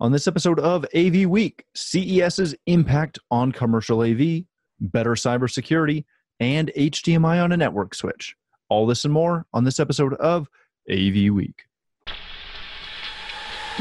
On 0.00 0.10
this 0.10 0.26
episode 0.26 0.58
of 0.58 0.84
AV 0.94 1.24
Week, 1.28 1.64
CES's 1.74 2.54
impact 2.66 3.18
on 3.30 3.52
commercial 3.52 4.00
AV, 4.02 4.42
better 4.80 5.12
cybersecurity, 5.12 6.04
and 6.40 6.72
HDMI 6.76 7.42
on 7.42 7.52
a 7.52 7.56
network 7.56 7.94
switch. 7.94 8.34
All 8.68 8.86
this 8.86 9.04
and 9.04 9.14
more 9.14 9.46
on 9.54 9.62
this 9.62 9.78
episode 9.78 10.14
of 10.14 10.48
AV 10.90 11.32
Week. 11.32 11.62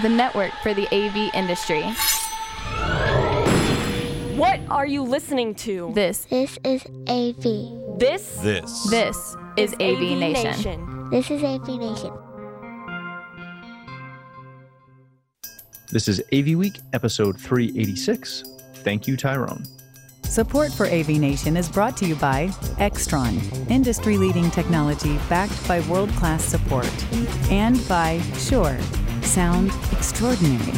The 0.04 0.10
network 0.10 0.52
for 0.62 0.74
the 0.74 0.88
AV 0.94 1.34
industry. 1.34 1.82
What 4.38 4.60
are 4.70 4.86
you 4.86 5.02
listening 5.04 5.56
to? 5.56 5.92
This, 5.96 6.26
This 6.26 6.60
is 6.64 6.86
AV. 7.08 8.00
This 8.00 8.38
This. 8.42 8.90
this 8.90 9.36
is 9.58 9.74
AV, 9.76 10.18
Nation. 10.18 11.10
This 11.10 11.30
is 11.32 11.44
AV 11.44 11.68
Nation. 11.80 12.12
This 15.94 16.08
is 16.08 16.24
AV 16.34 16.56
Week, 16.56 16.80
episode 16.94 17.40
386. 17.40 18.44
Thank 18.78 19.06
you, 19.06 19.16
Tyrone. 19.16 19.64
Support 20.24 20.74
for 20.74 20.88
AV 20.88 21.10
Nation 21.10 21.56
is 21.56 21.70
brought 21.70 21.96
to 21.98 22.08
you 22.08 22.16
by 22.16 22.48
Extron, 22.80 23.40
industry 23.70 24.18
leading 24.18 24.50
technology 24.50 25.20
backed 25.30 25.68
by 25.68 25.82
world 25.82 26.10
class 26.14 26.44
support, 26.44 26.90
and 27.52 27.88
by 27.88 28.20
Shure, 28.40 28.76
sound 29.22 29.72
extraordinary. 29.92 30.72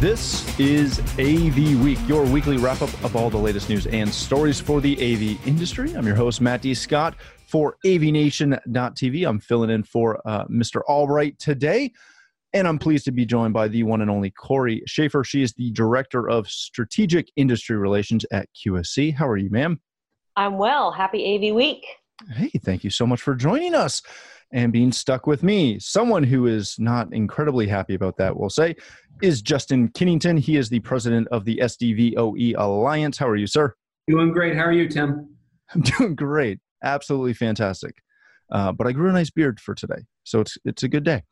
This 0.00 0.46
is 0.60 1.00
AV 1.18 1.82
Week, 1.82 1.98
your 2.06 2.26
weekly 2.26 2.58
wrap 2.58 2.82
up 2.82 2.92
of 3.02 3.16
all 3.16 3.30
the 3.30 3.38
latest 3.38 3.70
news 3.70 3.86
and 3.86 4.12
stories 4.12 4.60
for 4.60 4.82
the 4.82 4.96
AV 4.96 5.48
industry. 5.48 5.94
I'm 5.94 6.06
your 6.06 6.16
host, 6.16 6.42
Matt 6.42 6.60
D. 6.60 6.74
Scott 6.74 7.14
for 7.46 7.78
AVNation.tv. 7.86 9.26
I'm 9.26 9.40
filling 9.40 9.70
in 9.70 9.82
for 9.82 10.20
uh, 10.26 10.44
Mr. 10.48 10.82
Albright 10.86 11.38
today. 11.38 11.92
And 12.52 12.66
I'm 12.66 12.78
pleased 12.78 13.04
to 13.06 13.12
be 13.12 13.26
joined 13.26 13.52
by 13.52 13.68
the 13.68 13.82
one 13.82 14.00
and 14.00 14.10
only 14.10 14.30
Corey 14.30 14.82
Schaefer. 14.86 15.24
She 15.24 15.42
is 15.42 15.52
the 15.54 15.70
Director 15.72 16.28
of 16.28 16.48
Strategic 16.48 17.30
Industry 17.36 17.76
Relations 17.76 18.24
at 18.32 18.48
QSC. 18.54 19.14
How 19.14 19.28
are 19.28 19.36
you, 19.36 19.50
ma'am? 19.50 19.80
I'm 20.36 20.58
well. 20.58 20.92
Happy 20.92 21.34
AV 21.34 21.54
Week. 21.54 21.84
Hey, 22.32 22.50
thank 22.64 22.84
you 22.84 22.90
so 22.90 23.06
much 23.06 23.20
for 23.20 23.34
joining 23.34 23.74
us 23.74 24.02
and 24.52 24.72
being 24.72 24.92
stuck 24.92 25.26
with 25.26 25.42
me. 25.42 25.78
Someone 25.78 26.22
who 26.22 26.46
is 26.46 26.76
not 26.78 27.12
incredibly 27.12 27.66
happy 27.66 27.94
about 27.94 28.16
that, 28.18 28.36
we'll 28.36 28.48
say, 28.48 28.76
is 29.22 29.42
Justin 29.42 29.88
Kennington. 29.88 30.36
He 30.36 30.56
is 30.56 30.68
the 30.68 30.80
president 30.80 31.28
of 31.28 31.44
the 31.44 31.58
SDVOE 31.62 32.54
Alliance. 32.56 33.18
How 33.18 33.28
are 33.28 33.36
you, 33.36 33.46
sir? 33.46 33.74
Doing 34.08 34.32
great. 34.32 34.56
How 34.56 34.62
are 34.62 34.72
you, 34.72 34.88
Tim? 34.88 35.28
I'm 35.74 35.80
doing 35.98 36.14
great. 36.14 36.60
Absolutely 36.82 37.34
fantastic. 37.34 37.96
Uh, 38.50 38.72
but 38.72 38.86
I 38.86 38.92
grew 38.92 39.08
a 39.08 39.12
nice 39.12 39.30
beard 39.30 39.58
for 39.58 39.74
today, 39.74 40.04
so 40.22 40.40
it's 40.40 40.56
it's 40.64 40.84
a 40.84 40.88
good 40.88 41.02
day. 41.02 41.24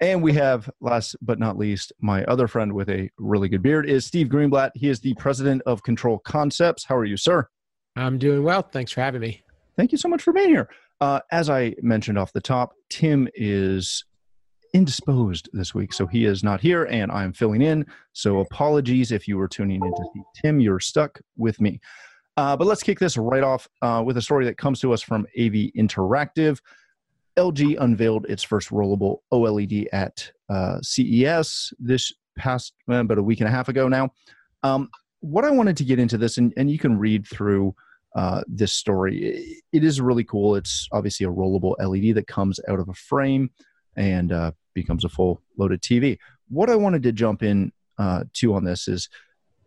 And 0.00 0.22
we 0.22 0.32
have, 0.32 0.70
last 0.80 1.14
but 1.20 1.38
not 1.38 1.58
least, 1.58 1.92
my 2.00 2.24
other 2.24 2.48
friend 2.48 2.72
with 2.72 2.88
a 2.88 3.10
really 3.18 3.50
good 3.50 3.62
beard 3.62 3.88
is 3.88 4.06
Steve 4.06 4.28
Greenblatt. 4.28 4.70
He 4.74 4.88
is 4.88 5.00
the 5.00 5.12
president 5.14 5.60
of 5.66 5.82
Control 5.82 6.18
Concepts. 6.20 6.84
How 6.84 6.96
are 6.96 7.04
you, 7.04 7.18
sir? 7.18 7.46
I'm 7.96 8.16
doing 8.16 8.42
well. 8.42 8.62
Thanks 8.62 8.92
for 8.92 9.02
having 9.02 9.20
me. 9.20 9.42
Thank 9.76 9.92
you 9.92 9.98
so 9.98 10.08
much 10.08 10.22
for 10.22 10.32
being 10.32 10.48
here. 10.48 10.70
Uh, 11.02 11.20
as 11.32 11.50
I 11.50 11.74
mentioned 11.82 12.18
off 12.18 12.32
the 12.32 12.40
top, 12.40 12.72
Tim 12.88 13.28
is 13.34 14.04
indisposed 14.72 15.50
this 15.52 15.74
week, 15.74 15.92
so 15.92 16.06
he 16.06 16.24
is 16.24 16.42
not 16.42 16.60
here, 16.60 16.84
and 16.84 17.12
I'm 17.12 17.32
filling 17.34 17.60
in. 17.60 17.84
So 18.12 18.40
apologies 18.40 19.12
if 19.12 19.28
you 19.28 19.36
were 19.36 19.48
tuning 19.48 19.84
in 19.84 19.90
to 19.90 20.04
see 20.14 20.22
Tim. 20.40 20.60
You're 20.60 20.80
stuck 20.80 21.20
with 21.36 21.60
me. 21.60 21.78
Uh, 22.38 22.56
but 22.56 22.66
let's 22.66 22.82
kick 22.82 22.98
this 22.98 23.18
right 23.18 23.42
off 23.42 23.68
uh, 23.82 24.02
with 24.04 24.16
a 24.16 24.22
story 24.22 24.46
that 24.46 24.56
comes 24.56 24.80
to 24.80 24.94
us 24.94 25.02
from 25.02 25.26
AV 25.38 25.72
Interactive. 25.76 26.58
LG 27.36 27.76
unveiled 27.80 28.26
its 28.26 28.42
first 28.42 28.70
rollable 28.70 29.18
OLED 29.32 29.86
at 29.92 30.30
uh, 30.48 30.78
CES 30.82 31.72
this 31.78 32.12
past 32.36 32.72
uh, 32.90 32.94
about 32.94 33.18
a 33.18 33.22
week 33.22 33.40
and 33.40 33.48
a 33.48 33.52
half 33.52 33.68
ago 33.68 33.88
now. 33.88 34.10
Um, 34.62 34.90
what 35.20 35.44
I 35.44 35.50
wanted 35.50 35.76
to 35.78 35.84
get 35.84 35.98
into 35.98 36.18
this, 36.18 36.38
and, 36.38 36.52
and 36.56 36.70
you 36.70 36.78
can 36.78 36.98
read 36.98 37.26
through 37.26 37.74
uh, 38.16 38.42
this 38.48 38.72
story. 38.72 39.62
It 39.72 39.84
is 39.84 40.00
really 40.00 40.24
cool. 40.24 40.56
It's 40.56 40.88
obviously 40.92 41.26
a 41.26 41.30
rollable 41.30 41.74
LED 41.78 42.14
that 42.16 42.26
comes 42.26 42.58
out 42.68 42.80
of 42.80 42.88
a 42.88 42.94
frame 42.94 43.50
and 43.96 44.32
uh, 44.32 44.52
becomes 44.74 45.04
a 45.04 45.08
full 45.08 45.42
loaded 45.58 45.82
TV. 45.82 46.18
What 46.48 46.70
I 46.70 46.76
wanted 46.76 47.02
to 47.04 47.12
jump 47.12 47.42
in 47.42 47.72
uh, 47.98 48.24
to 48.34 48.54
on 48.54 48.64
this 48.64 48.88
is, 48.88 49.08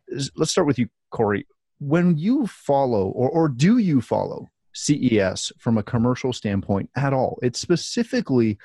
is 0.08 0.32
let's 0.36 0.52
start 0.52 0.68
with 0.68 0.80
you, 0.80 0.90
Corey. 1.12 1.48
When 1.80 2.18
you 2.18 2.48
follow, 2.48 3.08
or, 3.10 3.30
or 3.30 3.50
do 3.50 3.78
you 3.78 4.02
follow 4.02 4.50
CES 4.74 5.52
from 5.60 5.78
a 5.78 5.84
commercial 5.84 6.34
standpoint 6.34 6.90
at 6.96 7.14
all? 7.14 7.40
It's 7.42 7.60
specifically 7.60 8.58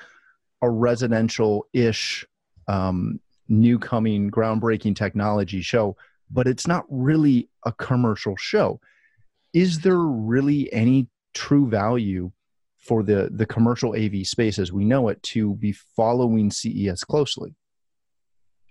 a 0.61 0.69
residential 0.69 1.67
ish, 1.73 2.25
um, 2.67 3.19
new 3.47 3.79
coming, 3.79 4.29
groundbreaking 4.29 4.95
technology 4.95 5.61
show, 5.61 5.95
but 6.29 6.47
it's 6.47 6.67
not 6.67 6.85
really 6.89 7.49
a 7.65 7.71
commercial 7.71 8.35
show 8.35 8.79
is 9.53 9.79
there 9.79 9.97
really 9.97 10.71
any 10.73 11.07
true 11.33 11.67
value 11.67 12.31
for 12.77 13.03
the 13.03 13.29
the 13.31 13.45
commercial 13.45 13.95
AV 13.95 14.25
space 14.25 14.59
as 14.59 14.71
we 14.71 14.85
know 14.85 15.09
it 15.09 15.21
to 15.23 15.55
be 15.55 15.71
following 15.71 16.51
CES 16.51 17.03
closely? 17.03 17.55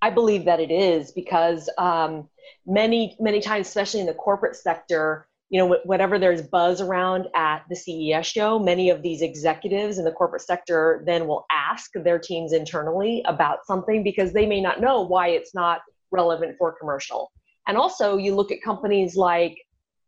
I 0.00 0.10
believe 0.10 0.44
that 0.44 0.60
it 0.60 0.70
is 0.70 1.10
because 1.10 1.68
um, 1.76 2.28
many, 2.64 3.16
many 3.18 3.40
times, 3.40 3.66
especially 3.66 4.00
in 4.00 4.06
the 4.06 4.14
corporate 4.14 4.54
sector, 4.54 5.26
you 5.50 5.58
know, 5.58 5.78
whatever 5.84 6.18
there's 6.18 6.42
buzz 6.42 6.80
around 6.80 7.26
at 7.34 7.64
the 7.70 7.76
CES 7.76 8.26
show, 8.26 8.58
many 8.58 8.90
of 8.90 9.02
these 9.02 9.22
executives 9.22 9.98
in 9.98 10.04
the 10.04 10.12
corporate 10.12 10.42
sector 10.42 11.02
then 11.06 11.26
will 11.26 11.46
ask 11.50 11.90
their 11.94 12.18
teams 12.18 12.52
internally 12.52 13.22
about 13.26 13.66
something 13.66 14.02
because 14.02 14.32
they 14.32 14.46
may 14.46 14.60
not 14.60 14.80
know 14.80 15.00
why 15.00 15.28
it's 15.28 15.54
not 15.54 15.80
relevant 16.10 16.56
for 16.58 16.76
commercial. 16.78 17.32
And 17.66 17.78
also, 17.78 18.18
you 18.18 18.34
look 18.34 18.52
at 18.52 18.62
companies 18.62 19.16
like 19.16 19.56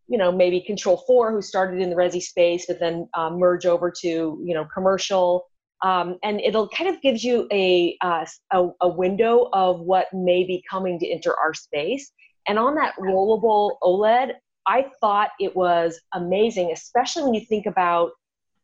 you 0.08 0.18
know 0.18 0.32
maybe 0.32 0.60
control 0.60 1.04
4 1.06 1.30
who 1.30 1.40
started 1.40 1.80
in 1.80 1.88
the 1.88 1.94
resi 1.94 2.20
space 2.20 2.66
but 2.66 2.80
then 2.80 3.08
um, 3.14 3.38
merge 3.38 3.64
over 3.64 3.92
to 4.02 4.08
you 4.44 4.54
know 4.54 4.66
commercial 4.74 5.46
um, 5.82 6.18
and 6.24 6.40
it'll 6.40 6.68
kind 6.68 6.90
of 6.90 7.00
gives 7.00 7.22
you 7.22 7.46
a, 7.52 7.96
uh, 8.02 8.26
a 8.50 8.68
a 8.80 8.88
window 8.88 9.48
of 9.52 9.80
what 9.80 10.08
may 10.12 10.42
be 10.42 10.62
coming 10.68 10.98
to 10.98 11.08
enter 11.08 11.32
our 11.38 11.54
space 11.54 12.10
and 12.48 12.58
on 12.58 12.74
that 12.74 12.94
rollable 12.96 13.76
oled 13.84 14.32
i 14.66 14.86
thought 15.00 15.30
it 15.38 15.54
was 15.54 16.00
amazing 16.14 16.70
especially 16.72 17.22
when 17.22 17.34
you 17.34 17.44
think 17.46 17.66
about 17.66 18.10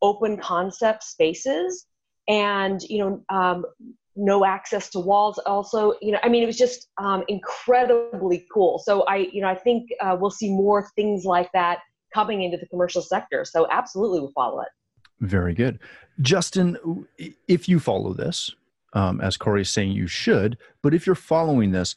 open 0.03 0.37
concept 0.37 1.03
spaces 1.03 1.87
and 2.29 2.83
you 2.83 2.99
know 2.99 3.25
um, 3.29 3.65
no 4.15 4.45
access 4.45 4.91
to 4.91 4.99
walls 4.99 5.39
also 5.47 5.95
you 6.01 6.13
know 6.13 6.19
i 6.23 6.29
mean 6.29 6.43
it 6.43 6.47
was 6.47 6.59
just 6.59 6.89
um, 6.99 7.23
incredibly 7.29 8.47
cool 8.53 8.79
so 8.79 9.03
i 9.03 9.17
you 9.33 9.41
know 9.41 9.49
i 9.49 9.55
think 9.55 9.89
uh, 10.01 10.17
we'll 10.19 10.31
see 10.31 10.51
more 10.51 10.89
things 10.97 11.25
like 11.25 11.51
that 11.53 11.81
coming 12.15 12.43
into 12.43 12.57
the 12.57 12.67
commercial 12.67 13.03
sector 13.03 13.45
so 13.45 13.67
absolutely 13.71 14.21
we'll 14.21 14.33
follow 14.33 14.61
it 14.61 14.69
Very 15.21 15.55
good, 15.55 15.79
Justin. 16.21 16.77
If 17.49 17.69
you 17.69 17.81
follow 17.81 18.13
this, 18.13 18.55
um, 18.93 19.21
as 19.21 19.37
Corey 19.37 19.63
is 19.63 19.71
saying, 19.71 19.93
you 19.93 20.07
should. 20.07 20.59
But 20.83 20.95
if 20.95 21.07
you're 21.07 21.15
following 21.15 21.73
this, 21.73 21.95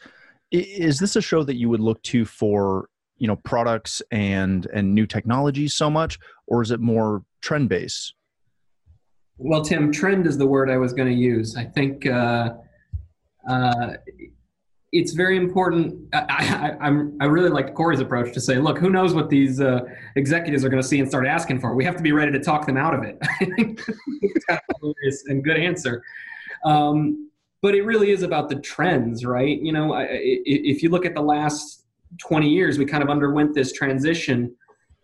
is 0.52 1.00
this 1.00 1.16
a 1.16 1.22
show 1.22 1.44
that 1.44 1.56
you 1.56 1.70
would 1.70 1.80
look 1.80 2.02
to 2.04 2.26
for 2.26 2.90
you 3.20 3.28
know 3.28 3.36
products 3.38 4.02
and 4.12 4.66
and 4.74 4.96
new 4.96 5.06
technologies 5.06 5.76
so 5.76 5.90
much, 5.90 6.18
or 6.48 6.62
is 6.62 6.72
it 6.72 6.80
more 6.80 7.24
trend 7.42 7.70
based? 7.70 8.14
Well, 9.38 9.62
Tim, 9.64 9.92
trend 9.92 10.28
is 10.28 10.38
the 10.38 10.48
word 10.48 10.70
I 10.70 10.78
was 10.78 10.92
going 10.94 11.08
to 11.08 11.16
use. 11.16 11.56
I 11.56 11.64
think 11.64 12.06
uh, 12.06 12.56
uh, 13.50 13.94
it's 14.92 15.14
very 15.14 15.38
important. 15.38 16.14
I, 16.14 16.76
I, 16.82 16.86
I'm, 16.86 17.18
I 17.22 17.26
really 17.26 17.50
like 17.50 17.74
Corey's 17.74 18.02
approach 18.02 18.34
to 18.34 18.42
say, 18.42 18.58
look, 18.58 18.78
who 18.78 18.90
knows 18.90 19.14
what 19.14 19.30
these 19.30 19.62
uh, 19.62 19.82
executives 20.18 20.66
are 20.66 20.70
going 20.70 20.82
to 20.82 20.88
see 20.88 21.00
and 21.00 21.08
start 21.08 21.26
asking 21.26 21.62
for? 21.62 21.74
We 21.74 21.86
have 21.86 21.96
to 21.96 22.04
be 22.04 22.12
ready 22.12 22.34
to 22.34 22.40
talk 22.40 22.66
them 22.66 22.76
out 22.76 22.94
of 22.94 23.04
it. 23.04 23.18
And 25.28 25.44
good 25.44 25.58
answer. 25.58 26.04
Um, 26.66 27.30
but 27.62 27.76
it 27.76 27.84
really 27.84 28.12
is 28.12 28.24
about 28.24 28.50
the 28.50 28.56
trends, 28.56 29.26
right? 29.26 29.60
You 29.62 29.72
know, 29.72 29.94
i- 29.94 30.08
if 30.12 30.82
you 30.82 30.90
look 30.90 31.06
at 31.06 31.14
the 31.14 31.22
last 31.22 31.79
20 32.18 32.50
years, 32.50 32.78
we 32.78 32.86
kind 32.86 33.04
of 33.04 33.10
underwent 33.10 33.54
this 33.54 33.72
transition 33.72 34.56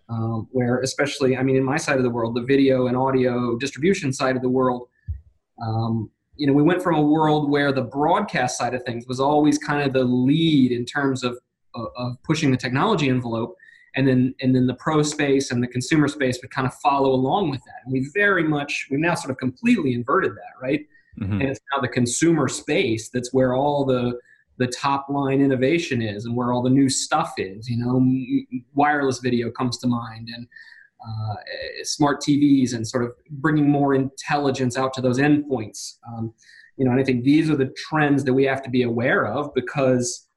um, 0.09 0.47
where 0.51 0.81
especially 0.81 1.35
i 1.35 1.41
mean 1.41 1.55
in 1.55 1.63
my 1.63 1.77
side 1.77 1.97
of 1.97 2.03
the 2.03 2.09
world 2.09 2.35
the 2.35 2.41
video 2.43 2.87
and 2.87 2.95
audio 2.95 3.57
distribution 3.57 4.13
side 4.13 4.35
of 4.35 4.41
the 4.41 4.49
world 4.49 4.87
um, 5.65 6.09
you 6.35 6.45
know 6.45 6.53
we 6.53 6.61
went 6.61 6.81
from 6.81 6.95
a 6.95 7.01
world 7.01 7.49
where 7.49 7.71
the 7.71 7.81
broadcast 7.81 8.57
side 8.57 8.73
of 8.73 8.83
things 8.83 9.07
was 9.07 9.19
always 9.19 9.57
kind 9.57 9.81
of 9.81 9.93
the 9.93 10.03
lead 10.03 10.71
in 10.71 10.85
terms 10.85 11.23
of 11.23 11.37
of, 11.73 11.87
of 11.97 12.21
pushing 12.23 12.51
the 12.51 12.57
technology 12.57 13.09
envelope 13.09 13.55
and 13.95 14.07
then 14.07 14.33
and 14.41 14.55
then 14.55 14.67
the 14.67 14.75
pro 14.75 15.01
space 15.01 15.49
and 15.51 15.63
the 15.63 15.67
consumer 15.67 16.07
space 16.07 16.37
would 16.41 16.51
kind 16.51 16.67
of 16.67 16.73
follow 16.75 17.11
along 17.11 17.49
with 17.49 17.63
that 17.65 17.81
and 17.83 17.91
we 17.91 18.07
very 18.13 18.43
much 18.43 18.87
we've 18.91 18.99
now 18.99 19.15
sort 19.15 19.31
of 19.31 19.37
completely 19.37 19.93
inverted 19.93 20.33
that 20.33 20.53
right 20.61 20.85
Mhm. 21.19 21.39
and 21.39 21.43
it's 21.43 21.61
now 21.73 21.79
the 21.81 21.87
consumer 21.87 22.49
space 22.49 23.09
that's 23.09 23.33
where 23.33 23.53
all 23.53 23.85
the 23.85 24.19
the 24.57 24.67
top 24.67 25.07
line 25.09 25.41
innovation 25.41 26.01
is 26.01 26.25
and 26.25 26.35
where 26.35 26.53
all 26.53 26.61
the 26.61 26.69
new 26.69 26.89
stuff 26.89 27.33
is 27.37 27.69
you 27.69 27.77
know 27.77 28.01
wireless 28.73 29.19
video 29.19 29.51
comes 29.51 29.77
to 29.77 29.87
mind 29.87 30.29
and 30.33 30.47
uh, 31.05 31.35
smart 31.83 32.21
TVs 32.21 32.73
and 32.73 32.87
sort 32.87 33.03
of 33.03 33.11
bringing 33.29 33.69
more 33.69 33.93
intelligence 33.93 34.77
out 34.77 34.93
to 34.93 35.01
those 35.01 35.19
endpoints. 35.19 35.97
Um, 36.07 36.33
you 36.77 36.85
know, 36.85 36.91
and 36.91 36.99
I 36.99 37.03
think 37.03 37.23
these 37.23 37.49
are 37.49 37.55
the 37.55 37.71
trends 37.77 38.23
that 38.23 38.33
we 38.33 38.43
have 38.45 38.61
to 38.63 38.69
be 38.69 38.83
aware 38.83 39.27
of 39.27 39.53
because 39.53 40.27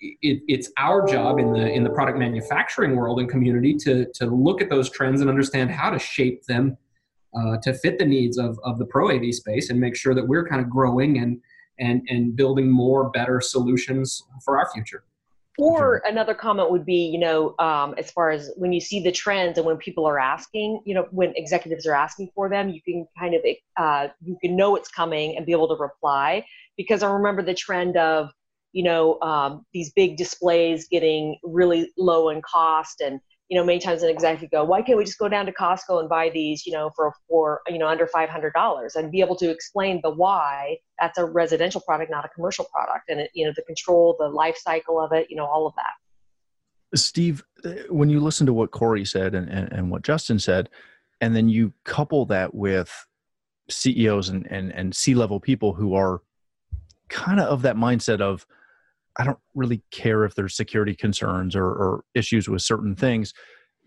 it, 0.00 0.42
it's 0.48 0.70
our 0.76 1.06
job 1.06 1.38
in 1.38 1.52
the 1.52 1.66
in 1.66 1.82
the 1.82 1.90
product 1.90 2.18
manufacturing 2.18 2.96
world 2.96 3.20
and 3.20 3.28
community 3.28 3.74
to 3.76 4.06
to 4.14 4.26
look 4.26 4.60
at 4.60 4.68
those 4.68 4.90
trends 4.90 5.20
and 5.20 5.30
understand 5.30 5.70
how 5.70 5.90
to 5.90 5.98
shape 5.98 6.44
them 6.44 6.76
uh, 7.38 7.56
to 7.62 7.72
fit 7.74 7.98
the 7.98 8.04
needs 8.04 8.38
of, 8.38 8.58
of 8.64 8.78
the 8.78 8.84
pro 8.86 9.10
AV 9.10 9.32
space 9.32 9.70
and 9.70 9.80
make 9.80 9.96
sure 9.96 10.14
that 10.14 10.26
we're 10.26 10.46
kind 10.46 10.60
of 10.60 10.68
growing 10.68 11.18
and 11.18 11.40
and 11.78 12.02
and 12.08 12.36
building 12.36 12.70
more 12.70 13.10
better 13.10 13.40
solutions 13.40 14.22
for 14.44 14.58
our 14.58 14.70
future. 14.72 15.04
Or 15.56 16.02
another 16.04 16.34
comment 16.34 16.72
would 16.72 16.84
be, 16.84 17.06
you 17.06 17.18
know, 17.18 17.54
um, 17.60 17.94
as 17.96 18.10
far 18.10 18.30
as 18.30 18.50
when 18.56 18.72
you 18.72 18.80
see 18.80 19.00
the 19.00 19.12
trends 19.12 19.56
and 19.56 19.64
when 19.64 19.76
people 19.76 20.04
are 20.04 20.18
asking, 20.18 20.82
you 20.84 20.94
know, 20.96 21.06
when 21.12 21.32
executives 21.36 21.86
are 21.86 21.94
asking 21.94 22.30
for 22.34 22.48
them, 22.48 22.70
you 22.70 22.82
can 22.82 23.06
kind 23.16 23.34
of 23.36 23.42
uh, 23.76 24.08
you 24.24 24.36
can 24.40 24.56
know 24.56 24.74
it's 24.74 24.88
coming 24.88 25.36
and 25.36 25.46
be 25.46 25.52
able 25.52 25.68
to 25.68 25.80
reply. 25.80 26.44
Because 26.76 27.04
I 27.04 27.10
remember 27.10 27.40
the 27.40 27.54
trend 27.54 27.96
of, 27.96 28.30
you 28.72 28.82
know, 28.82 29.20
um, 29.20 29.64
these 29.72 29.92
big 29.92 30.16
displays 30.16 30.88
getting 30.88 31.38
really 31.44 31.92
low 31.96 32.30
in 32.30 32.42
cost 32.42 33.00
and 33.00 33.20
you 33.48 33.58
know, 33.58 33.64
many 33.64 33.78
times 33.78 34.02
an 34.02 34.08
executive 34.08 34.50
go, 34.50 34.64
why 34.64 34.80
can't 34.80 34.96
we 34.96 35.04
just 35.04 35.18
go 35.18 35.28
down 35.28 35.44
to 35.46 35.52
Costco 35.52 36.00
and 36.00 36.08
buy 36.08 36.30
these, 36.30 36.64
you 36.64 36.72
know, 36.72 36.90
for 36.96 37.12
for 37.28 37.60
you 37.68 37.78
know 37.78 37.88
under 37.88 38.06
five 38.06 38.28
hundred 38.28 38.52
dollars, 38.54 38.96
and 38.96 39.12
be 39.12 39.20
able 39.20 39.36
to 39.36 39.50
explain 39.50 40.00
the 40.02 40.10
why. 40.10 40.78
That's 40.98 41.18
a 41.18 41.24
residential 41.24 41.80
product, 41.80 42.10
not 42.10 42.24
a 42.24 42.28
commercial 42.28 42.66
product, 42.72 43.10
and 43.10 43.20
it, 43.20 43.30
you 43.34 43.44
know 43.46 43.52
the 43.54 43.62
control, 43.62 44.16
the 44.18 44.28
life 44.28 44.56
cycle 44.56 45.00
of 45.00 45.12
it, 45.12 45.26
you 45.28 45.36
know, 45.36 45.46
all 45.46 45.66
of 45.66 45.74
that. 45.76 46.98
Steve, 46.98 47.42
uh, 47.64 47.70
when 47.90 48.08
you 48.08 48.20
listen 48.20 48.46
to 48.46 48.52
what 48.52 48.70
Corey 48.70 49.04
said 49.04 49.34
and, 49.34 49.48
and, 49.48 49.72
and 49.72 49.90
what 49.90 50.02
Justin 50.02 50.38
said, 50.38 50.70
and 51.20 51.34
then 51.34 51.48
you 51.48 51.72
couple 51.84 52.24
that 52.26 52.54
with 52.54 53.06
CEOs 53.68 54.28
and, 54.28 54.46
and, 54.50 54.72
and 54.72 54.94
C 54.94 55.14
level 55.14 55.40
people 55.40 55.74
who 55.74 55.94
are 55.94 56.22
kind 57.08 57.40
of 57.40 57.48
of 57.48 57.62
that 57.62 57.76
mindset 57.76 58.20
of, 58.20 58.46
I 59.16 59.24
don't 59.24 59.38
really 59.54 59.82
care 59.90 60.24
if 60.24 60.34
there's 60.34 60.56
security 60.56 60.94
concerns 60.94 61.54
or, 61.54 61.66
or 61.66 62.04
issues 62.14 62.48
with 62.48 62.62
certain 62.62 62.96
things. 62.96 63.32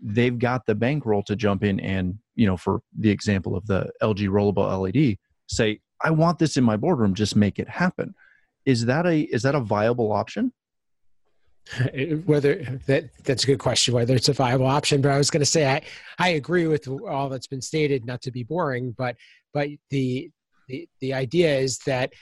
They've 0.00 0.38
got 0.38 0.64
the 0.66 0.74
bankroll 0.74 1.22
to 1.24 1.36
jump 1.36 1.64
in 1.64 1.80
and, 1.80 2.18
you 2.34 2.46
know, 2.46 2.56
for 2.56 2.80
the 2.98 3.10
example 3.10 3.56
of 3.56 3.66
the 3.66 3.90
LG 4.02 4.28
rollable 4.28 4.80
LED, 4.80 5.18
say, 5.48 5.80
I 6.02 6.10
want 6.10 6.38
this 6.38 6.56
in 6.56 6.64
my 6.64 6.76
boardroom, 6.76 7.14
just 7.14 7.36
make 7.36 7.58
it 7.58 7.68
happen. 7.68 8.14
Is 8.64 8.84
that 8.86 9.06
a 9.06 9.20
is 9.20 9.42
that 9.42 9.54
a 9.54 9.60
viable 9.60 10.12
option? 10.12 10.52
Whether 12.26 12.80
that 12.86 13.10
that's 13.24 13.44
a 13.44 13.46
good 13.46 13.58
question. 13.58 13.94
Whether 13.94 14.14
it's 14.14 14.28
a 14.28 14.32
viable 14.32 14.66
option, 14.66 15.00
but 15.00 15.10
I 15.10 15.18
was 15.18 15.30
going 15.30 15.40
to 15.40 15.46
say 15.46 15.66
I 15.66 15.82
I 16.18 16.30
agree 16.30 16.66
with 16.66 16.86
all 16.88 17.28
that's 17.28 17.46
been 17.46 17.62
stated. 17.62 18.04
Not 18.04 18.22
to 18.22 18.30
be 18.30 18.44
boring, 18.44 18.92
but 18.96 19.16
but 19.52 19.68
the 19.90 20.30
the 20.68 20.88
the 21.00 21.14
idea 21.14 21.58
is 21.58 21.78
that 21.86 22.12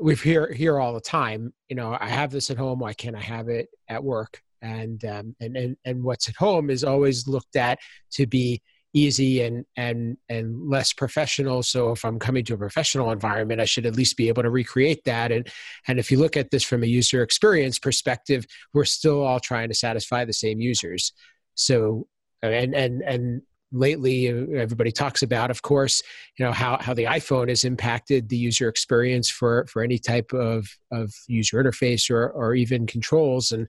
we 0.00 0.14
hear 0.14 0.52
hear 0.52 0.78
all 0.78 0.94
the 0.94 1.00
time. 1.00 1.52
You 1.68 1.76
know, 1.76 1.96
I 1.98 2.08
have 2.08 2.30
this 2.30 2.50
at 2.50 2.58
home. 2.58 2.78
Why 2.78 2.92
can't 2.92 3.16
I 3.16 3.20
have 3.20 3.48
it 3.48 3.68
at 3.88 4.02
work? 4.02 4.42
And 4.62 5.04
um, 5.04 5.36
and 5.40 5.56
and 5.56 5.76
and 5.84 6.02
what's 6.02 6.28
at 6.28 6.36
home 6.36 6.70
is 6.70 6.84
always 6.84 7.26
looked 7.28 7.56
at 7.56 7.78
to 8.12 8.26
be 8.26 8.62
easy 8.96 9.42
and 9.42 9.64
and 9.76 10.16
and 10.30 10.70
less 10.70 10.94
professional 10.94 11.62
so 11.62 11.90
if 11.92 12.02
i'm 12.02 12.18
coming 12.18 12.42
to 12.42 12.54
a 12.54 12.56
professional 12.56 13.10
environment 13.10 13.60
i 13.60 13.64
should 13.66 13.84
at 13.84 13.94
least 13.94 14.16
be 14.16 14.28
able 14.28 14.42
to 14.42 14.48
recreate 14.48 15.04
that 15.04 15.30
and 15.30 15.48
and 15.86 15.98
if 15.98 16.10
you 16.10 16.18
look 16.18 16.34
at 16.34 16.50
this 16.50 16.62
from 16.62 16.82
a 16.82 16.86
user 16.86 17.22
experience 17.22 17.78
perspective 17.78 18.46
we're 18.72 18.86
still 18.86 19.22
all 19.22 19.38
trying 19.38 19.68
to 19.68 19.74
satisfy 19.74 20.24
the 20.24 20.32
same 20.32 20.60
users 20.60 21.12
so 21.54 22.06
and 22.42 22.74
and 22.74 23.02
and 23.02 23.42
lately 23.76 24.28
everybody 24.56 24.90
talks 24.90 25.22
about 25.22 25.50
of 25.50 25.62
course 25.62 26.02
you 26.38 26.44
know 26.44 26.52
how, 26.52 26.78
how 26.80 26.94
the 26.94 27.04
iphone 27.04 27.48
has 27.48 27.64
impacted 27.64 28.28
the 28.28 28.36
user 28.36 28.68
experience 28.68 29.30
for 29.30 29.66
for 29.66 29.82
any 29.82 29.98
type 29.98 30.32
of 30.32 30.68
of 30.90 31.12
user 31.26 31.62
interface 31.62 32.10
or 32.10 32.28
or 32.30 32.54
even 32.54 32.86
controls. 32.86 33.52
And 33.52 33.68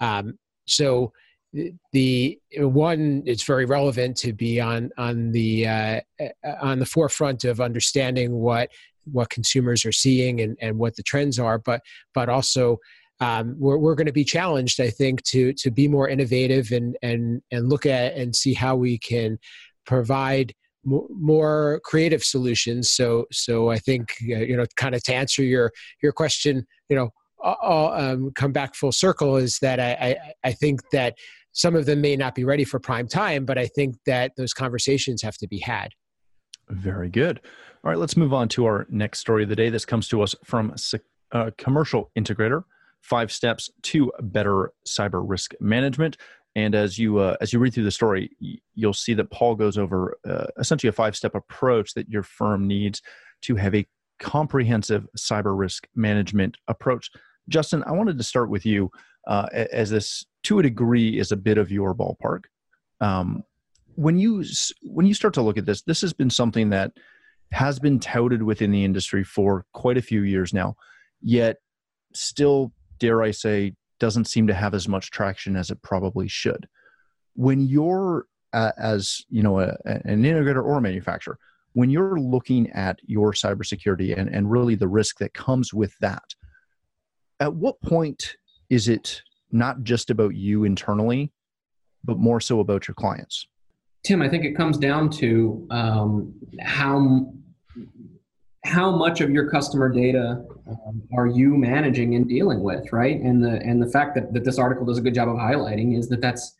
um, 0.00 0.38
so 0.66 1.12
the 1.92 2.38
one 2.56 3.22
it's 3.26 3.42
very 3.42 3.64
relevant 3.64 4.16
to 4.18 4.32
be 4.32 4.60
on 4.60 4.90
on 4.96 5.32
the 5.32 5.66
uh, 5.66 6.00
uh, 6.20 6.54
on 6.60 6.78
the 6.78 6.86
forefront 6.86 7.44
of 7.44 7.60
understanding 7.60 8.36
what 8.36 8.70
what 9.10 9.30
consumers 9.30 9.84
are 9.84 9.92
seeing 9.92 10.40
and, 10.40 10.56
and 10.60 10.78
what 10.78 10.94
the 10.94 11.02
trends 11.02 11.38
are 11.40 11.58
but 11.58 11.80
but 12.14 12.28
also 12.28 12.78
um, 13.20 13.54
we're, 13.58 13.76
we're 13.76 13.94
going 13.94 14.06
to 14.06 14.12
be 14.12 14.24
challenged, 14.24 14.80
I 14.80 14.90
think, 14.90 15.22
to 15.24 15.52
to 15.54 15.70
be 15.70 15.88
more 15.88 16.08
innovative 16.08 16.70
and 16.72 16.96
and 17.02 17.42
and 17.50 17.68
look 17.68 17.86
at 17.86 18.14
and 18.14 18.34
see 18.34 18.54
how 18.54 18.76
we 18.76 18.98
can 18.98 19.38
provide 19.86 20.54
more 20.84 21.80
creative 21.84 22.24
solutions. 22.24 22.90
So 22.90 23.26
so 23.30 23.70
I 23.70 23.78
think 23.78 24.14
uh, 24.22 24.38
you 24.38 24.56
know, 24.56 24.64
kind 24.76 24.94
of 24.94 25.02
to 25.04 25.14
answer 25.14 25.42
your 25.42 25.72
your 26.02 26.12
question, 26.12 26.66
you 26.88 26.96
know, 26.96 27.10
I'll 27.42 27.92
um, 27.92 28.32
come 28.34 28.52
back 28.52 28.74
full 28.74 28.92
circle 28.92 29.36
is 29.36 29.58
that 29.60 29.80
I, 29.80 29.92
I 29.92 30.48
I 30.48 30.52
think 30.52 30.80
that 30.92 31.16
some 31.52 31.74
of 31.74 31.84
them 31.84 32.00
may 32.00 32.16
not 32.16 32.34
be 32.34 32.44
ready 32.44 32.64
for 32.64 32.78
prime 32.78 33.08
time, 33.08 33.44
but 33.44 33.58
I 33.58 33.66
think 33.66 33.96
that 34.06 34.32
those 34.36 34.54
conversations 34.54 35.20
have 35.22 35.36
to 35.38 35.48
be 35.48 35.58
had. 35.58 35.90
Very 36.68 37.08
good. 37.08 37.40
All 37.82 37.90
right, 37.90 37.98
let's 37.98 38.16
move 38.16 38.32
on 38.32 38.48
to 38.50 38.66
our 38.66 38.86
next 38.88 39.18
story 39.18 39.42
of 39.42 39.48
the 39.48 39.56
day. 39.56 39.68
This 39.68 39.84
comes 39.84 40.06
to 40.08 40.22
us 40.22 40.34
from 40.44 40.74
a 40.92 41.00
uh, 41.36 41.50
commercial 41.58 42.10
integrator 42.16 42.64
five 43.00 43.32
steps 43.32 43.70
to 43.82 44.12
better 44.20 44.72
cyber 44.86 45.22
risk 45.26 45.54
management. 45.60 46.16
And 46.56 46.74
as 46.74 46.98
you 46.98 47.18
uh, 47.18 47.36
as 47.40 47.52
you 47.52 47.58
read 47.58 47.74
through 47.74 47.84
the 47.84 47.90
story, 47.90 48.30
you'll 48.74 48.92
see 48.92 49.14
that 49.14 49.30
Paul 49.30 49.54
goes 49.54 49.78
over 49.78 50.16
uh, 50.28 50.46
essentially 50.58 50.88
a 50.88 50.92
five 50.92 51.14
step 51.16 51.34
approach 51.34 51.94
that 51.94 52.08
your 52.08 52.22
firm 52.22 52.66
needs 52.66 53.02
to 53.42 53.56
have 53.56 53.74
a 53.74 53.86
comprehensive 54.18 55.06
cyber 55.16 55.56
risk 55.56 55.86
management 55.94 56.56
approach. 56.68 57.10
Justin, 57.48 57.82
I 57.86 57.92
wanted 57.92 58.18
to 58.18 58.24
start 58.24 58.50
with 58.50 58.66
you, 58.66 58.90
uh, 59.26 59.46
as 59.52 59.90
this 59.90 60.24
to 60.44 60.58
a 60.58 60.62
degree 60.62 61.18
is 61.18 61.32
a 61.32 61.36
bit 61.36 61.58
of 61.58 61.70
your 61.70 61.94
ballpark. 61.94 62.44
Um, 63.00 63.44
when 63.94 64.18
you 64.18 64.44
when 64.82 65.06
you 65.06 65.14
start 65.14 65.34
to 65.34 65.42
look 65.42 65.58
at 65.58 65.66
this, 65.66 65.82
this 65.82 66.00
has 66.00 66.12
been 66.12 66.30
something 66.30 66.70
that 66.70 66.92
has 67.52 67.78
been 67.78 67.98
touted 67.98 68.42
within 68.42 68.70
the 68.70 68.84
industry 68.84 69.24
for 69.24 69.66
quite 69.72 69.98
a 69.98 70.02
few 70.02 70.22
years 70.22 70.54
now, 70.54 70.76
yet 71.22 71.56
still 72.14 72.72
dare 73.00 73.22
I 73.22 73.32
say, 73.32 73.74
doesn't 73.98 74.26
seem 74.26 74.46
to 74.46 74.54
have 74.54 74.74
as 74.74 74.88
much 74.88 75.10
traction 75.10 75.56
as 75.56 75.70
it 75.70 75.82
probably 75.82 76.28
should. 76.28 76.68
When 77.34 77.60
you're 77.60 78.26
uh, 78.52 78.72
as 78.78 79.22
you 79.28 79.42
know 79.42 79.60
a, 79.60 79.76
an 79.84 80.22
integrator 80.22 80.62
or 80.62 80.78
a 80.78 80.80
manufacturer, 80.80 81.38
when 81.72 81.90
you're 81.90 82.18
looking 82.18 82.70
at 82.70 82.98
your 83.04 83.32
cybersecurity 83.32 84.16
and, 84.18 84.28
and 84.28 84.50
really 84.50 84.74
the 84.74 84.88
risk 84.88 85.18
that 85.18 85.34
comes 85.34 85.72
with 85.72 85.96
that, 86.00 86.24
at 87.38 87.54
what 87.54 87.80
point 87.82 88.36
is 88.68 88.88
it 88.88 89.22
not 89.52 89.82
just 89.82 90.10
about 90.10 90.34
you 90.34 90.64
internally, 90.64 91.32
but 92.04 92.18
more 92.18 92.40
so 92.40 92.60
about 92.60 92.88
your 92.88 92.94
clients? 92.94 93.46
Tim, 94.04 94.22
I 94.22 94.28
think 94.28 94.44
it 94.44 94.56
comes 94.56 94.78
down 94.78 95.10
to 95.10 95.66
um, 95.70 96.34
how 96.60 97.32
how 98.64 98.90
much 98.90 99.20
of 99.20 99.30
your 99.30 99.50
customer 99.50 99.88
data 99.88 100.44
um, 100.68 101.02
are 101.16 101.26
you 101.26 101.56
managing 101.56 102.14
and 102.14 102.28
dealing 102.28 102.62
with 102.62 102.92
right? 102.92 103.20
And 103.20 103.42
the 103.42 103.60
and 103.62 103.82
the 103.82 103.90
fact 103.90 104.14
that, 104.16 104.32
that 104.32 104.44
this 104.44 104.58
article 104.58 104.84
does 104.84 104.98
a 104.98 105.00
good 105.00 105.14
job 105.14 105.28
of 105.28 105.36
highlighting 105.36 105.98
is 105.98 106.08
that 106.08 106.20
that's 106.20 106.56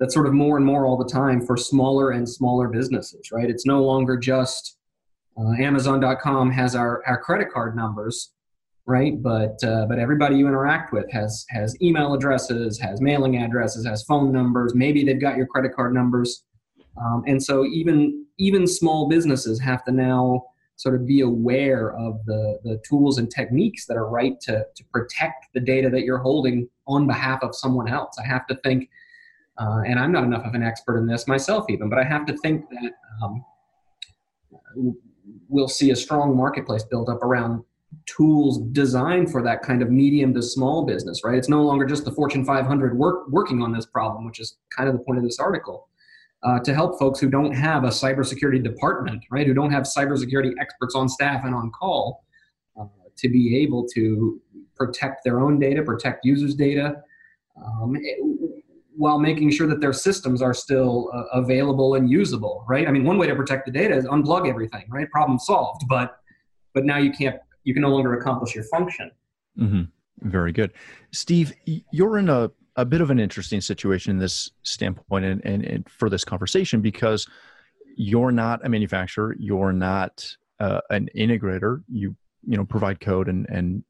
that's 0.00 0.14
sort 0.14 0.26
of 0.26 0.32
more 0.32 0.56
and 0.56 0.66
more 0.66 0.86
all 0.86 0.96
the 0.96 1.08
time 1.08 1.44
for 1.44 1.56
smaller 1.56 2.10
and 2.12 2.28
smaller 2.28 2.68
businesses 2.68 3.30
right? 3.30 3.50
It's 3.50 3.66
no 3.66 3.82
longer 3.82 4.16
just 4.16 4.78
uh, 5.38 5.52
amazon.com 5.60 6.50
has 6.52 6.76
our, 6.76 7.02
our 7.06 7.20
credit 7.20 7.50
card 7.52 7.76
numbers 7.76 8.34
right? 8.86 9.22
But 9.22 9.62
uh, 9.64 9.86
but 9.86 9.98
everybody 9.98 10.36
you 10.36 10.46
interact 10.46 10.92
with 10.92 11.10
has 11.10 11.46
has 11.50 11.76
email 11.80 12.14
addresses 12.14 12.78
has 12.80 13.00
mailing 13.00 13.36
addresses 13.36 13.86
has 13.86 14.02
phone 14.04 14.32
numbers. 14.32 14.74
Maybe 14.74 15.04
they've 15.04 15.20
got 15.20 15.36
your 15.36 15.46
credit 15.46 15.74
card 15.74 15.94
numbers. 15.94 16.44
Um, 17.02 17.24
and 17.26 17.42
so 17.42 17.64
even 17.64 18.26
even 18.38 18.66
small 18.66 19.08
businesses 19.08 19.60
have 19.60 19.84
to 19.84 19.92
now 19.92 20.44
sort 20.76 20.94
of 20.94 21.06
be 21.06 21.20
aware 21.20 21.92
of 21.96 22.24
the, 22.26 22.58
the 22.64 22.80
tools 22.86 23.18
and 23.18 23.30
techniques 23.30 23.86
that 23.86 23.96
are 23.96 24.08
right 24.08 24.40
to, 24.40 24.64
to 24.74 24.84
protect 24.92 25.46
the 25.54 25.60
data 25.60 25.88
that 25.88 26.02
you're 26.02 26.18
holding 26.18 26.68
on 26.86 27.06
behalf 27.06 27.42
of 27.42 27.54
someone 27.54 27.88
else. 27.88 28.16
I 28.18 28.26
have 28.26 28.46
to 28.48 28.56
think, 28.56 28.90
uh, 29.58 29.82
and 29.86 29.98
I'm 29.98 30.12
not 30.12 30.24
enough 30.24 30.44
of 30.44 30.54
an 30.54 30.62
expert 30.62 30.98
in 30.98 31.06
this 31.06 31.28
myself 31.28 31.66
even, 31.68 31.88
but 31.88 31.98
I 31.98 32.04
have 32.04 32.26
to 32.26 32.36
think 32.38 32.68
that 32.70 32.92
um, 33.22 33.44
we'll 35.48 35.68
see 35.68 35.90
a 35.90 35.96
strong 35.96 36.36
marketplace 36.36 36.82
built 36.82 37.08
up 37.08 37.22
around 37.22 37.62
tools 38.06 38.58
designed 38.72 39.30
for 39.30 39.42
that 39.42 39.62
kind 39.62 39.80
of 39.80 39.90
medium 39.90 40.34
to 40.34 40.42
small 40.42 40.84
business, 40.84 41.22
right? 41.24 41.38
It's 41.38 41.48
no 41.48 41.62
longer 41.62 41.86
just 41.86 42.04
the 42.04 42.10
Fortune 42.10 42.44
500 42.44 42.98
work, 42.98 43.28
working 43.28 43.62
on 43.62 43.72
this 43.72 43.86
problem, 43.86 44.24
which 44.24 44.40
is 44.40 44.56
kind 44.76 44.88
of 44.88 44.98
the 44.98 45.04
point 45.04 45.18
of 45.18 45.24
this 45.24 45.38
article 45.38 45.88
uh, 46.44 46.60
to 46.60 46.74
help 46.74 46.98
folks 46.98 47.18
who 47.18 47.28
don't 47.28 47.52
have 47.52 47.84
a 47.84 47.88
cybersecurity 47.88 48.62
department, 48.62 49.24
right? 49.30 49.46
Who 49.46 49.54
don't 49.54 49.70
have 49.70 49.84
cybersecurity 49.84 50.52
experts 50.60 50.94
on 50.94 51.08
staff 51.08 51.44
and 51.44 51.54
on 51.54 51.70
call 51.70 52.24
uh, 52.78 52.84
to 53.16 53.28
be 53.28 53.56
able 53.58 53.86
to 53.94 54.40
protect 54.76 55.24
their 55.24 55.40
own 55.40 55.58
data, 55.58 55.82
protect 55.82 56.24
users' 56.24 56.54
data, 56.54 56.96
um, 57.56 57.96
while 58.96 59.18
making 59.18 59.50
sure 59.50 59.66
that 59.66 59.80
their 59.80 59.92
systems 59.92 60.42
are 60.42 60.54
still 60.54 61.10
uh, 61.14 61.24
available 61.32 61.94
and 61.94 62.10
usable, 62.10 62.64
right? 62.68 62.86
I 62.86 62.92
mean, 62.92 63.04
one 63.04 63.18
way 63.18 63.26
to 63.26 63.34
protect 63.34 63.66
the 63.66 63.72
data 63.72 63.96
is 63.96 64.04
unplug 64.04 64.48
everything, 64.48 64.84
right? 64.88 65.10
Problem 65.10 65.38
solved. 65.38 65.84
But 65.88 66.18
but 66.74 66.84
now 66.84 66.98
you 66.98 67.10
can't 67.10 67.36
you 67.62 67.72
can 67.72 67.82
no 67.82 67.88
longer 67.88 68.14
accomplish 68.14 68.54
your 68.54 68.64
function. 68.64 69.10
Mm-hmm. 69.58 70.28
Very 70.28 70.52
good, 70.52 70.72
Steve. 71.12 71.54
You're 71.90 72.18
in 72.18 72.28
a 72.28 72.50
a 72.76 72.84
bit 72.84 73.00
of 73.00 73.10
an 73.10 73.20
interesting 73.20 73.60
situation 73.60 74.10
in 74.10 74.18
this 74.18 74.50
standpoint 74.62 75.24
and, 75.24 75.44
and, 75.44 75.64
and 75.64 75.88
for 75.88 76.10
this 76.10 76.24
conversation 76.24 76.80
because 76.80 77.26
you're 77.96 78.32
not 78.32 78.64
a 78.64 78.68
manufacturer, 78.68 79.36
you're 79.38 79.72
not 79.72 80.26
uh, 80.60 80.80
an 80.90 81.08
integrator. 81.16 81.82
You 81.88 82.16
you 82.46 82.56
know 82.56 82.64
provide 82.64 83.00
code 83.00 83.28
and 83.28 83.48
and 83.48 83.84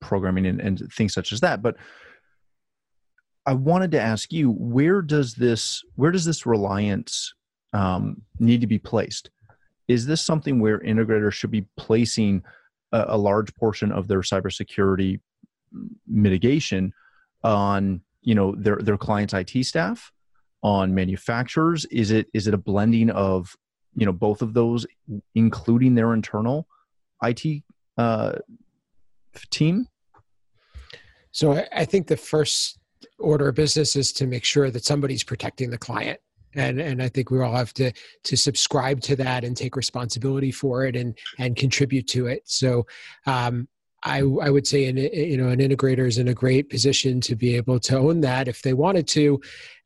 programming 0.00 0.46
and, 0.46 0.60
and 0.60 0.92
things 0.92 1.12
such 1.12 1.32
as 1.32 1.40
that, 1.40 1.62
but 1.62 1.76
I 3.46 3.52
wanted 3.54 3.90
to 3.92 4.00
ask 4.00 4.32
you 4.32 4.50
where 4.50 5.02
does 5.02 5.34
this 5.34 5.82
where 5.96 6.10
does 6.10 6.24
this 6.24 6.46
reliance 6.46 7.34
um, 7.72 8.22
need 8.38 8.60
to 8.60 8.66
be 8.66 8.78
placed? 8.78 9.30
Is 9.88 10.06
this 10.06 10.20
something 10.20 10.60
where 10.60 10.78
integrators 10.80 11.32
should 11.32 11.50
be 11.50 11.66
placing 11.76 12.42
a, 12.92 13.06
a 13.08 13.18
large 13.18 13.54
portion 13.56 13.92
of 13.92 14.08
their 14.08 14.20
cybersecurity 14.20 15.20
mitigation 16.06 16.92
on 17.42 18.00
you 18.22 18.34
know 18.34 18.54
their 18.56 18.76
their 18.76 18.96
clients 18.96 19.34
IT 19.34 19.64
staff, 19.64 20.12
on 20.62 20.94
manufacturers? 20.94 21.84
Is 21.86 22.10
it 22.10 22.28
is 22.34 22.46
it 22.46 22.54
a 22.54 22.58
blending 22.58 23.10
of 23.10 23.56
you 23.94 24.06
know 24.06 24.12
both 24.12 24.42
of 24.42 24.54
those, 24.54 24.86
including 25.34 25.94
their 25.94 26.12
internal 26.14 26.66
IT 27.22 27.62
uh, 27.98 28.32
team? 29.50 29.86
So 31.32 31.64
I 31.72 31.84
think 31.84 32.06
the 32.06 32.16
first 32.16 32.78
order 33.18 33.48
of 33.48 33.54
business 33.54 33.96
is 33.96 34.12
to 34.14 34.26
make 34.26 34.44
sure 34.44 34.70
that 34.70 34.84
somebody's 34.84 35.22
protecting 35.22 35.70
the 35.70 35.78
client 35.78 36.18
and 36.54 36.80
and 36.80 37.02
I 37.02 37.08
think 37.08 37.30
we 37.30 37.40
all 37.40 37.54
have 37.54 37.72
to 37.74 37.92
to 38.24 38.36
subscribe 38.36 39.00
to 39.02 39.16
that 39.16 39.44
and 39.44 39.56
take 39.56 39.76
responsibility 39.76 40.50
for 40.50 40.84
it 40.84 40.96
and 40.96 41.16
and 41.38 41.56
contribute 41.56 42.08
to 42.08 42.26
it. 42.26 42.42
So 42.46 42.86
um, 43.26 43.68
I 44.02 44.18
I 44.18 44.50
would 44.50 44.66
say 44.66 44.86
an 44.86 44.96
you 44.96 45.36
know 45.36 45.48
an 45.48 45.60
integrator 45.60 46.06
is 46.06 46.18
in 46.18 46.28
a 46.28 46.34
great 46.34 46.70
position 46.70 47.20
to 47.22 47.36
be 47.36 47.56
able 47.56 47.78
to 47.80 47.98
own 47.98 48.20
that 48.22 48.48
if 48.48 48.62
they 48.62 48.72
wanted 48.72 49.06
to, 49.08 49.40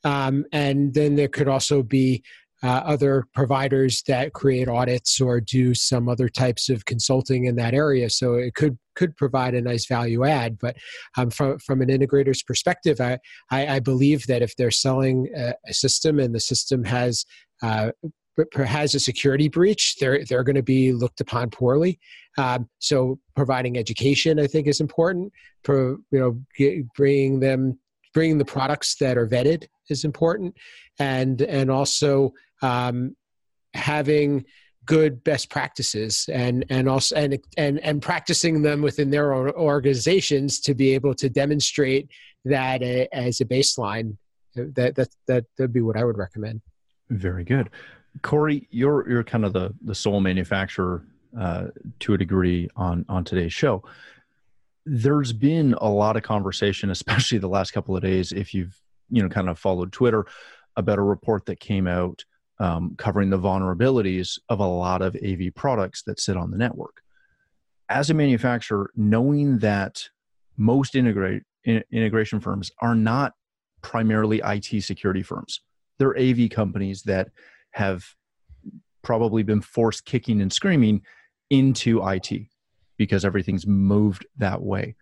um, 0.05 0.45
and 0.53 0.95
then 0.95 1.17
there 1.17 1.29
could 1.29 1.49
also 1.49 1.83
be 1.83 2.23
uh, 2.65 2.83
other 2.87 3.27
providers 3.35 4.03
that 4.07 4.33
create 4.33 4.69
audits 4.69 5.21
or 5.21 5.39
do 5.39 5.75
some 5.75 6.09
other 6.09 6.31
types 6.31 6.71
of 6.71 6.87
consulting 6.87 7.45
in 7.45 7.57
that 7.57 7.75
area. 7.75 8.09
So 8.09 8.35
it 8.35 8.55
could 8.55 8.79
could 8.95 9.17
provide 9.17 9.55
a 9.55 9.61
nice 9.61 9.87
value 9.87 10.25
add. 10.25 10.59
But 10.59 10.77
um, 11.19 11.31
from 11.31 11.59
from 11.59 11.83
an 11.83 11.89
integrator's 11.89 12.43
perspective, 12.43 13.01
I, 13.01 13.19
I, 13.51 13.77
I 13.77 13.81
believe 13.81 14.27
that 14.29 14.43
if 14.43 14.57
they're 14.57 14.71
selling 14.71 15.29
a, 15.37 15.55
a 15.67 15.75
system 15.75 16.19
and 16.19 16.35
the 16.35 16.41
system 16.41 16.85
has 16.85 17.27
uh, 17.63 17.91
has 18.55 18.95
a 18.95 19.01
security 19.01 19.49
breach, 19.49 19.97
they're 20.01 20.25
they're 20.25 20.45
going 20.45 20.57
to 20.57 20.63
be 20.63 20.93
looked 20.93 21.21
upon 21.21 21.51
poorly. 21.51 21.99
Um, 22.37 22.69
so 22.79 23.19
providing 23.37 23.79
education, 23.79 24.41
I 24.41 24.47
think, 24.47 24.67
is 24.67 24.81
important. 24.81 25.33
For 25.63 25.97
you 26.11 26.21
know, 26.21 26.41
get, 26.57 26.93
bringing 26.95 27.41
them 27.41 27.79
bringing 28.13 28.39
the 28.39 28.45
products 28.45 28.97
that 28.97 29.17
are 29.17 29.27
vetted 29.27 29.67
is 29.89 30.05
important, 30.05 30.55
and 30.99 31.41
and 31.43 31.71
also 31.71 32.33
um, 32.63 33.17
having 33.75 34.45
good 34.87 35.25
best 35.25 35.49
practices 35.51 36.29
and 36.33 36.65
and 36.69 36.89
also 36.89 37.17
and 37.17 37.39
and 37.57 37.79
and 37.81 38.03
practicing 38.03 38.63
them 38.63 38.83
within 38.83 39.11
their 39.11 39.33
own 39.33 39.51
organizations 39.51 40.61
to 40.61 40.75
be 40.75 40.93
able 40.93 41.15
to 41.15 41.29
demonstrate 41.29 42.09
that 42.45 42.83
as 42.83 43.41
a 43.41 43.45
baseline 43.45 44.17
that 44.55 44.95
that 44.95 45.09
that 45.27 45.45
would 45.59 45.73
be 45.73 45.81
what 45.81 45.97
i 45.97 46.05
would 46.05 46.19
recommend 46.19 46.61
very 47.09 47.45
good 47.45 47.71
corey 48.23 48.69
you're 48.71 49.09
you're 49.09 49.25
kind 49.25 49.45
of 49.45 49.53
the 49.53 49.75
the 49.83 49.95
sole 49.95 50.21
manufacturer 50.21 51.05
uh, 51.39 51.67
to 52.01 52.15
a 52.15 52.19
degree 52.19 52.69
on 52.77 53.05
on 53.09 53.25
today's 53.25 53.53
show 53.53 53.83
there's 54.87 55.33
been 55.33 55.75
a 55.81 55.89
lot 55.89 56.17
of 56.17 56.23
conversation 56.23 56.91
especially 56.99 57.39
the 57.39 57.49
last 57.49 57.73
couple 57.73 57.97
of 57.97 58.03
days 58.03 58.33
if 58.33 58.55
you've 58.55 58.81
you 59.11 59.23
know 59.23 59.29
kind 59.29 59.49
of 59.49 59.59
followed 59.59 59.93
twitter 59.93 60.27
about 60.77 60.99
a 60.99 61.03
report 61.03 61.47
that 61.47 61.61
came 61.61 61.87
out 61.87 62.25
um, 62.59 62.95
covering 62.97 63.31
the 63.31 63.39
vulnerabilities 63.39 64.39
of 64.49 64.61
a 64.61 64.67
lot 64.67 65.03
of 65.03 65.17
AV 65.17 65.55
products 65.55 66.03
that 66.05 66.21
sit 66.21 66.37
on 66.37 66.51
the 66.51 66.57
network. 66.57 67.03
As 67.89 68.11
a 68.11 68.15
manufacturer, 68.15 68.91
knowing 68.97 69.59
that 69.59 70.09
most 70.57 70.95
integrate, 70.95 71.43
in, 71.65 71.83
integration 71.91 72.41
firms 72.41 72.71
are 72.81 72.95
not 72.95 73.33
primarily 73.83 74.41
IT 74.45 74.83
security 74.83 75.23
firms, 75.23 75.61
they're 75.99 76.19
AV 76.19 76.49
companies 76.51 77.03
that 77.03 77.29
have 77.75 78.05
probably 79.03 79.43
been 79.43 79.61
forced 79.61 80.05
kicking 80.05 80.41
and 80.41 80.53
screaming 80.53 81.03
into 81.51 82.07
IT 82.07 82.31
because 82.97 83.25
everything's 83.25 83.67
moved 83.67 84.27
that 84.39 84.63
way. 84.63 84.97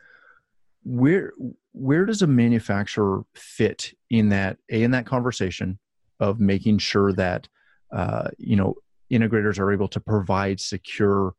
Where 0.85 1.33
where 1.73 2.05
does 2.05 2.23
a 2.23 2.27
manufacturer 2.27 3.23
fit 3.35 3.95
in 4.11 4.31
that 4.31 4.59
a 4.71 4.83
in 4.83 4.91
that 4.93 5.07
conversation 5.07 5.79
of 6.19 6.41
making 6.41 6.79
sure 6.79 7.13
that 7.13 7.49
uh, 7.93 8.29
you 8.39 8.57
know 8.57 8.75
integrators 9.13 9.59
are 9.59 9.73
able 9.73 9.89
to 9.89 10.01
provide 10.01 10.61
secure 10.61 11.35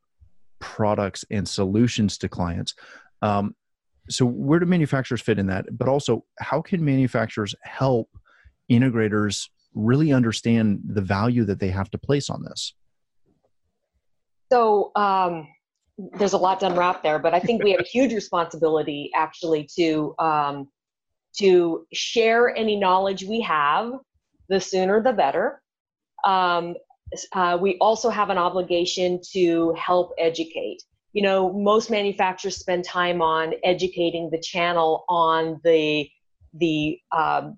products 0.59 1.25
and 1.29 1.47
solutions 1.47 2.17
to 2.19 2.29
clients. 2.29 2.75
Um, 3.21 3.55
so 4.09 4.25
where 4.25 4.59
do 4.59 4.65
manufacturers 4.65 5.21
fit 5.21 5.39
in 5.39 5.47
that? 5.47 5.65
But 5.77 5.87
also, 5.87 6.23
how 6.39 6.61
can 6.61 6.85
manufacturers 6.85 7.55
help 7.63 8.09
integrators 8.71 9.49
really 9.73 10.11
understand 10.11 10.81
the 10.85 11.01
value 11.01 11.43
that 11.45 11.59
they 11.59 11.69
have 11.69 11.89
to 11.91 11.97
place 11.97 12.29
on 12.29 12.43
this? 12.43 12.73
So 14.51 14.91
um, 14.95 15.47
there's 16.17 16.33
a 16.33 16.37
lot 16.37 16.59
to 16.59 16.67
unwrap 16.67 17.03
there, 17.03 17.19
but 17.19 17.33
I 17.33 17.39
think 17.39 17.63
we 17.63 17.71
have 17.71 17.81
a 17.81 17.87
huge 17.87 18.13
responsibility 18.13 19.09
actually 19.15 19.67
to 19.77 20.15
um, 20.19 20.67
to 21.37 21.87
share 21.93 22.55
any 22.55 22.75
knowledge 22.75 23.23
we 23.23 23.41
have 23.41 23.93
the 24.49 24.59
sooner 24.59 25.01
the 25.01 25.13
better. 25.13 25.61
Um, 26.25 26.75
uh, 27.33 27.57
we 27.59 27.77
also 27.79 28.09
have 28.09 28.29
an 28.29 28.37
obligation 28.37 29.19
to 29.31 29.73
help 29.73 30.11
educate. 30.17 30.83
You 31.13 31.21
know, 31.21 31.53
most 31.53 31.91
manufacturers 31.91 32.57
spend 32.57 32.85
time 32.85 33.21
on 33.21 33.53
educating 33.63 34.29
the 34.31 34.39
channel 34.39 35.05
on 35.09 35.59
the 35.63 36.09
the 36.55 36.99
um, 37.15 37.57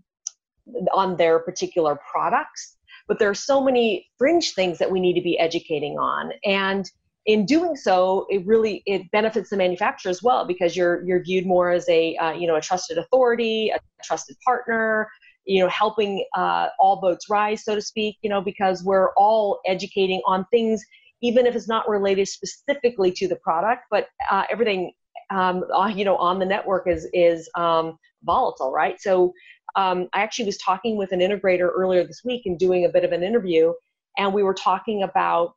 on 0.93 1.17
their 1.17 1.39
particular 1.39 1.99
products, 2.11 2.77
but 3.07 3.19
there 3.19 3.29
are 3.29 3.35
so 3.35 3.61
many 3.61 4.07
fringe 4.17 4.53
things 4.53 4.77
that 4.79 4.91
we 4.91 4.99
need 4.99 5.13
to 5.13 5.21
be 5.21 5.37
educating 5.39 5.97
on, 5.97 6.31
and 6.43 6.89
in 7.25 7.43
doing 7.45 7.75
so, 7.75 8.27
it 8.29 8.45
really 8.45 8.83
it 8.85 9.09
benefits 9.11 9.49
the 9.49 9.57
manufacturer 9.57 10.11
as 10.11 10.21
well 10.21 10.45
because 10.45 10.75
you're 10.75 11.03
you're 11.05 11.23
viewed 11.23 11.45
more 11.45 11.71
as 11.71 11.87
a 11.89 12.15
uh, 12.17 12.31
you 12.33 12.47
know 12.47 12.55
a 12.55 12.61
trusted 12.61 12.97
authority, 12.97 13.71
a 13.71 13.79
trusted 14.03 14.37
partner, 14.45 15.09
you 15.45 15.61
know 15.61 15.69
helping 15.69 16.25
uh, 16.35 16.67
all 16.79 16.99
boats 16.99 17.29
rise 17.29 17.63
so 17.63 17.75
to 17.75 17.81
speak 17.81 18.17
you 18.21 18.29
know 18.29 18.41
because 18.41 18.83
we're 18.83 19.13
all 19.13 19.59
educating 19.65 20.21
on 20.25 20.45
things 20.51 20.83
even 21.21 21.45
if 21.45 21.55
it's 21.55 21.67
not 21.67 21.87
related 21.87 22.27
specifically 22.27 23.11
to 23.11 23.27
the 23.27 23.35
product 23.37 23.83
but 23.89 24.07
uh, 24.31 24.43
everything 24.49 24.91
um, 25.31 25.63
uh, 25.73 25.87
you 25.87 26.03
know 26.05 26.17
on 26.17 26.39
the 26.39 26.45
network 26.45 26.87
is 26.87 27.07
is 27.13 27.49
um, 27.55 27.97
volatile 28.25 28.71
right? 28.71 28.99
So 28.99 29.33
um, 29.75 30.07
i 30.13 30.21
actually 30.21 30.45
was 30.45 30.57
talking 30.57 30.97
with 30.97 31.11
an 31.11 31.19
integrator 31.19 31.69
earlier 31.75 32.05
this 32.05 32.21
week 32.23 32.43
and 32.45 32.57
doing 32.57 32.85
a 32.85 32.89
bit 32.89 33.03
of 33.03 33.11
an 33.11 33.23
interview 33.23 33.73
and 34.17 34.33
we 34.33 34.43
were 34.43 34.53
talking 34.53 35.03
about 35.03 35.53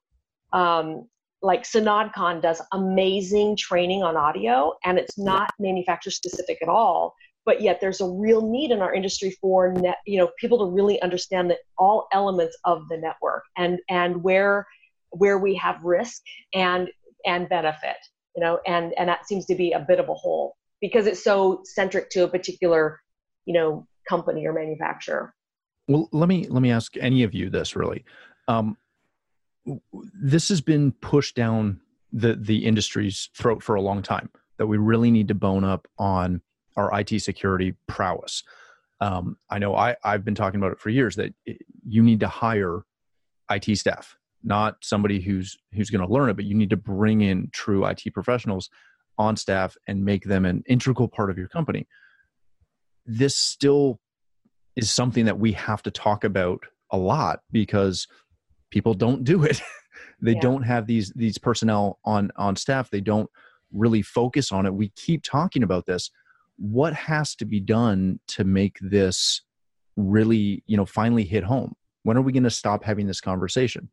um, 0.52 1.08
like 1.40 1.62
SynAudCon 1.62 2.42
does 2.42 2.60
amazing 2.72 3.56
training 3.56 4.02
on 4.02 4.16
audio 4.16 4.74
and 4.84 4.98
it's 4.98 5.16
not 5.18 5.50
manufacturer 5.58 6.10
specific 6.10 6.58
at 6.62 6.68
all 6.68 7.14
but 7.44 7.62
yet 7.62 7.80
there's 7.80 8.02
a 8.02 8.06
real 8.06 8.46
need 8.46 8.70
in 8.70 8.82
our 8.82 8.92
industry 8.92 9.30
for 9.40 9.72
net, 9.72 9.98
you 10.06 10.18
know 10.18 10.30
people 10.38 10.58
to 10.58 10.66
really 10.66 11.00
understand 11.00 11.50
that 11.50 11.58
all 11.78 12.08
elements 12.12 12.56
of 12.64 12.86
the 12.88 12.96
network 12.96 13.44
and 13.56 13.78
and 13.88 14.22
where 14.22 14.66
where 15.10 15.38
we 15.38 15.54
have 15.54 15.82
risk 15.84 16.22
and 16.54 16.88
and 17.24 17.48
benefit 17.48 17.96
you 18.34 18.42
know 18.42 18.58
and 18.66 18.92
and 18.98 19.08
that 19.08 19.26
seems 19.26 19.46
to 19.46 19.54
be 19.54 19.72
a 19.72 19.80
bit 19.80 20.00
of 20.00 20.08
a 20.08 20.14
hole 20.14 20.56
because 20.80 21.06
it's 21.06 21.22
so 21.22 21.62
centric 21.64 22.10
to 22.10 22.24
a 22.24 22.28
particular 22.28 23.00
you 23.44 23.54
know 23.54 23.86
company 24.08 24.46
or 24.46 24.52
manufacturer 24.52 25.34
well 25.88 26.08
let 26.12 26.28
me 26.28 26.46
let 26.48 26.62
me 26.62 26.70
ask 26.70 26.96
any 26.98 27.22
of 27.22 27.34
you 27.34 27.50
this 27.50 27.76
really 27.76 28.04
um, 28.48 28.76
this 29.92 30.48
has 30.48 30.60
been 30.60 30.92
pushed 30.92 31.34
down 31.34 31.80
the 32.12 32.34
the 32.34 32.64
industry's 32.64 33.28
throat 33.34 33.62
for 33.62 33.74
a 33.74 33.80
long 33.80 34.02
time 34.02 34.30
that 34.58 34.66
we 34.66 34.76
really 34.76 35.10
need 35.10 35.28
to 35.28 35.34
bone 35.34 35.64
up 35.64 35.86
on 35.98 36.40
our 36.76 37.00
IT 37.00 37.20
security 37.20 37.74
prowess. 37.86 38.42
Um, 39.00 39.36
I 39.50 39.58
know 39.58 39.76
I, 39.76 39.96
I've 40.04 40.24
been 40.24 40.34
talking 40.34 40.58
about 40.58 40.72
it 40.72 40.80
for 40.80 40.90
years 40.90 41.16
that 41.16 41.32
it, 41.46 41.58
you 41.86 42.02
need 42.02 42.20
to 42.20 42.28
hire 42.28 42.84
IT 43.50 43.76
staff, 43.78 44.16
not 44.42 44.76
somebody 44.82 45.20
who's 45.20 45.56
who's 45.72 45.90
going 45.90 46.06
to 46.06 46.12
learn 46.12 46.30
it, 46.30 46.34
but 46.34 46.44
you 46.44 46.54
need 46.54 46.70
to 46.70 46.76
bring 46.76 47.20
in 47.20 47.50
true 47.52 47.84
IT 47.86 48.02
professionals 48.12 48.70
on 49.18 49.36
staff 49.36 49.76
and 49.86 50.04
make 50.04 50.24
them 50.24 50.44
an 50.44 50.62
integral 50.66 51.08
part 51.08 51.30
of 51.30 51.38
your 51.38 51.48
company. 51.48 51.86
This 53.06 53.36
still 53.36 53.98
is 54.76 54.90
something 54.90 55.24
that 55.24 55.38
we 55.38 55.52
have 55.52 55.82
to 55.82 55.90
talk 55.90 56.24
about 56.24 56.62
a 56.90 56.96
lot 56.96 57.40
because 57.50 58.06
people 58.70 58.94
don't 58.94 59.24
do 59.24 59.42
it. 59.42 59.60
they 60.20 60.34
Yeah. 60.34 60.40
don't 60.40 60.62
have 60.62 60.86
these 60.86 61.12
these 61.16 61.38
personnel 61.38 61.98
on 62.04 62.30
on 62.36 62.56
staff 62.56 62.90
they 62.90 63.00
don't 63.00 63.28
really 63.72 64.02
focus 64.02 64.50
on 64.52 64.66
it 64.66 64.74
we 64.74 64.88
keep 64.90 65.22
talking 65.22 65.62
about 65.62 65.86
this 65.86 66.10
what 66.56 66.92
has 66.94 67.34
to 67.36 67.44
be 67.44 67.60
done 67.60 68.18
to 68.26 68.44
make 68.44 68.78
this 68.80 69.42
really 69.96 70.62
you 70.66 70.76
know 70.76 70.86
finally 70.86 71.24
hit 71.24 71.44
home 71.44 71.74
when 72.02 72.16
are 72.16 72.22
we 72.22 72.32
going 72.32 72.42
to 72.42 72.50
stop 72.50 72.82
having 72.84 73.06
this 73.06 73.20
conversation 73.20 73.88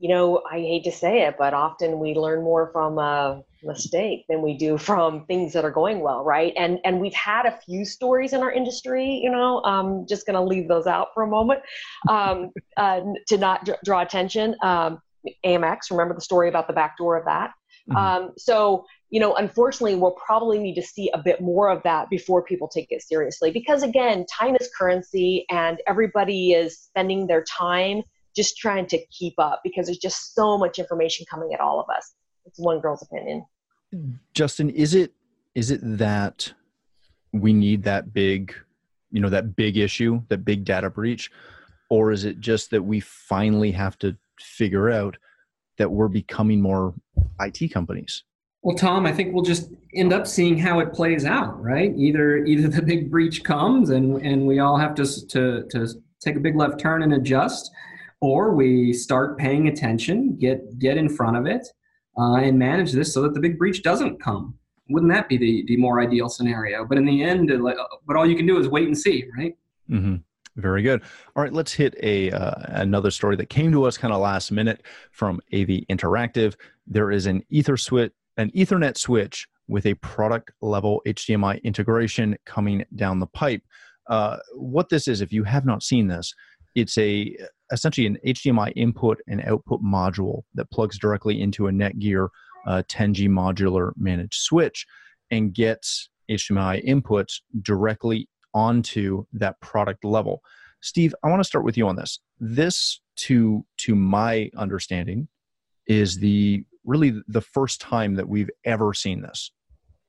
you 0.00 0.08
know, 0.08 0.42
I 0.50 0.56
hate 0.56 0.84
to 0.84 0.92
say 0.92 1.26
it, 1.26 1.36
but 1.38 1.52
often 1.52 1.98
we 1.98 2.14
learn 2.14 2.42
more 2.42 2.70
from 2.72 2.98
a 2.98 3.42
mistake 3.62 4.24
than 4.30 4.40
we 4.40 4.56
do 4.56 4.78
from 4.88 5.26
things 5.26 5.52
that 5.52 5.64
are 5.64 5.70
going 5.70 6.00
well, 6.00 6.24
right? 6.24 6.54
And 6.56 6.80
and 6.84 7.00
we've 7.00 7.14
had 7.14 7.44
a 7.46 7.58
few 7.66 7.84
stories 7.84 8.32
in 8.32 8.42
our 8.42 8.50
industry. 8.50 9.20
You 9.22 9.30
know, 9.30 9.62
I'm 9.62 10.06
just 10.08 10.26
going 10.26 10.34
to 10.34 10.42
leave 10.42 10.68
those 10.68 10.86
out 10.86 11.08
for 11.12 11.22
a 11.22 11.26
moment 11.26 11.60
um, 12.08 12.50
uh, 12.78 13.00
to 13.28 13.36
not 13.36 13.66
dr- 13.66 13.78
draw 13.84 14.00
attention. 14.00 14.56
Um, 14.62 15.00
AMX, 15.44 15.90
remember 15.90 16.14
the 16.14 16.22
story 16.22 16.48
about 16.48 16.66
the 16.66 16.72
back 16.72 16.96
door 16.96 17.18
of 17.18 17.26
that? 17.26 17.50
Mhm. 17.90 17.96
Um, 17.96 18.30
so 18.38 18.86
you 19.10 19.20
know, 19.20 19.34
unfortunately, 19.34 19.96
we'll 19.96 20.12
probably 20.24 20.58
need 20.58 20.76
to 20.76 20.82
see 20.82 21.10
a 21.12 21.18
bit 21.18 21.42
more 21.42 21.68
of 21.68 21.82
that 21.82 22.08
before 22.08 22.42
people 22.42 22.68
take 22.68 22.86
it 22.90 23.02
seriously. 23.02 23.50
Because 23.50 23.82
again, 23.82 24.24
time 24.32 24.56
is 24.58 24.70
currency, 24.78 25.44
and 25.50 25.78
everybody 25.86 26.52
is 26.52 26.78
spending 26.78 27.26
their 27.26 27.44
time 27.44 28.02
just 28.36 28.56
trying 28.56 28.86
to 28.86 28.98
keep 29.06 29.34
up 29.38 29.60
because 29.64 29.86
there's 29.86 29.98
just 29.98 30.34
so 30.34 30.56
much 30.56 30.78
information 30.78 31.26
coming 31.30 31.52
at 31.52 31.60
all 31.60 31.80
of 31.80 31.86
us. 31.94 32.14
It's 32.46 32.58
one 32.58 32.80
girl's 32.80 33.02
opinion. 33.02 33.44
justin 34.34 34.70
is 34.70 34.94
it 34.94 35.12
is 35.54 35.70
it 35.70 35.80
that 35.82 36.52
we 37.32 37.52
need 37.52 37.82
that 37.82 38.12
big 38.12 38.54
you 39.10 39.20
know 39.20 39.28
that 39.28 39.56
big 39.56 39.76
issue 39.76 40.20
that 40.28 40.44
big 40.44 40.64
data 40.64 40.88
breach 40.88 41.30
or 41.90 42.12
is 42.12 42.24
it 42.24 42.40
just 42.40 42.70
that 42.70 42.82
we 42.82 43.00
finally 43.00 43.72
have 43.72 43.98
to 43.98 44.16
figure 44.38 44.90
out 44.90 45.16
that 45.78 45.90
we're 45.90 46.08
becoming 46.08 46.60
more 46.60 46.94
it 47.40 47.68
companies 47.72 48.24
Well, 48.62 48.76
Tom, 48.76 49.06
I 49.06 49.12
think 49.12 49.32
we'll 49.32 49.42
just 49.42 49.70
end 49.94 50.12
up 50.12 50.26
seeing 50.26 50.58
how 50.58 50.80
it 50.80 50.92
plays 50.92 51.24
out, 51.24 51.60
right? 51.62 51.92
Either 51.96 52.44
either 52.44 52.68
the 52.68 52.82
big 52.82 53.10
breach 53.10 53.42
comes 53.42 53.90
and 53.90 54.20
and 54.20 54.46
we 54.46 54.58
all 54.58 54.76
have 54.76 54.94
to 54.96 55.04
to 55.28 55.64
to 55.70 55.88
take 56.20 56.36
a 56.36 56.40
big 56.40 56.56
left 56.56 56.78
turn 56.78 57.02
and 57.02 57.14
adjust, 57.14 57.70
or 58.20 58.54
we 58.54 58.92
start 58.92 59.38
paying 59.38 59.68
attention, 59.68 60.36
get 60.36 60.78
get 60.78 60.96
in 60.96 61.08
front 61.08 61.36
of 61.36 61.46
it, 61.46 61.66
uh, 62.18 62.34
and 62.36 62.58
manage 62.58 62.92
this 62.92 63.12
so 63.12 63.22
that 63.22 63.34
the 63.34 63.40
big 63.40 63.58
breach 63.58 63.82
doesn't 63.82 64.20
come. 64.20 64.54
Wouldn't 64.90 65.12
that 65.12 65.28
be 65.28 65.36
the 65.36 65.64
the 65.66 65.76
more 65.76 66.00
ideal 66.00 66.28
scenario? 66.28 66.84
But 66.84 66.98
in 66.98 67.04
the 67.04 67.22
end, 67.22 67.50
uh, 67.50 67.58
like, 67.58 67.78
uh, 67.78 67.84
but 68.06 68.16
all 68.16 68.26
you 68.26 68.36
can 68.36 68.46
do 68.46 68.58
is 68.58 68.68
wait 68.68 68.86
and 68.86 68.96
see, 68.96 69.24
right? 69.36 69.56
hmm 69.88 70.16
Very 70.56 70.82
good. 70.82 71.02
All 71.34 71.42
right, 71.42 71.52
let's 71.52 71.72
hit 71.72 71.94
a 72.02 72.30
uh, 72.30 72.54
another 72.82 73.10
story 73.10 73.36
that 73.36 73.48
came 73.48 73.72
to 73.72 73.84
us 73.84 73.96
kind 73.96 74.12
of 74.12 74.20
last 74.20 74.50
minute 74.50 74.82
from 75.12 75.40
AV 75.52 75.86
Interactive. 75.88 76.54
There 76.86 77.10
is 77.10 77.26
an 77.26 77.42
Ether 77.48 77.76
switch, 77.76 78.12
an 78.36 78.50
Ethernet 78.50 78.96
switch 78.96 79.48
with 79.68 79.86
a 79.86 79.94
product 79.94 80.50
level 80.60 81.00
HDMI 81.06 81.62
integration 81.62 82.36
coming 82.44 82.84
down 82.96 83.20
the 83.20 83.28
pipe. 83.28 83.62
Uh, 84.08 84.38
what 84.56 84.88
this 84.88 85.06
is, 85.06 85.20
if 85.20 85.32
you 85.32 85.44
have 85.44 85.64
not 85.64 85.84
seen 85.84 86.08
this, 86.08 86.34
it's 86.74 86.98
a 86.98 87.36
essentially 87.72 88.06
an 88.06 88.18
HDMI 88.26 88.72
input 88.76 89.20
and 89.28 89.42
output 89.42 89.82
module 89.82 90.42
that 90.54 90.70
plugs 90.70 90.98
directly 90.98 91.40
into 91.40 91.68
a 91.68 91.70
Netgear 91.70 92.28
uh, 92.66 92.82
10G 92.88 93.28
modular 93.28 93.92
managed 93.96 94.40
switch 94.40 94.86
and 95.30 95.54
gets 95.54 96.08
HDMI 96.30 96.84
inputs 96.86 97.40
directly 97.62 98.28
onto 98.54 99.24
that 99.32 99.60
product 99.60 100.04
level. 100.04 100.42
Steve, 100.82 101.14
I 101.22 101.28
want 101.28 101.40
to 101.40 101.44
start 101.44 101.64
with 101.64 101.76
you 101.76 101.86
on 101.88 101.96
this. 101.96 102.20
This, 102.38 103.00
to 103.16 103.64
to 103.78 103.94
my 103.94 104.50
understanding, 104.56 105.28
is 105.86 106.16
the 106.16 106.64
really 106.84 107.20
the 107.28 107.42
first 107.42 107.80
time 107.80 108.14
that 108.14 108.28
we've 108.28 108.50
ever 108.64 108.94
seen 108.94 109.20
this. 109.20 109.50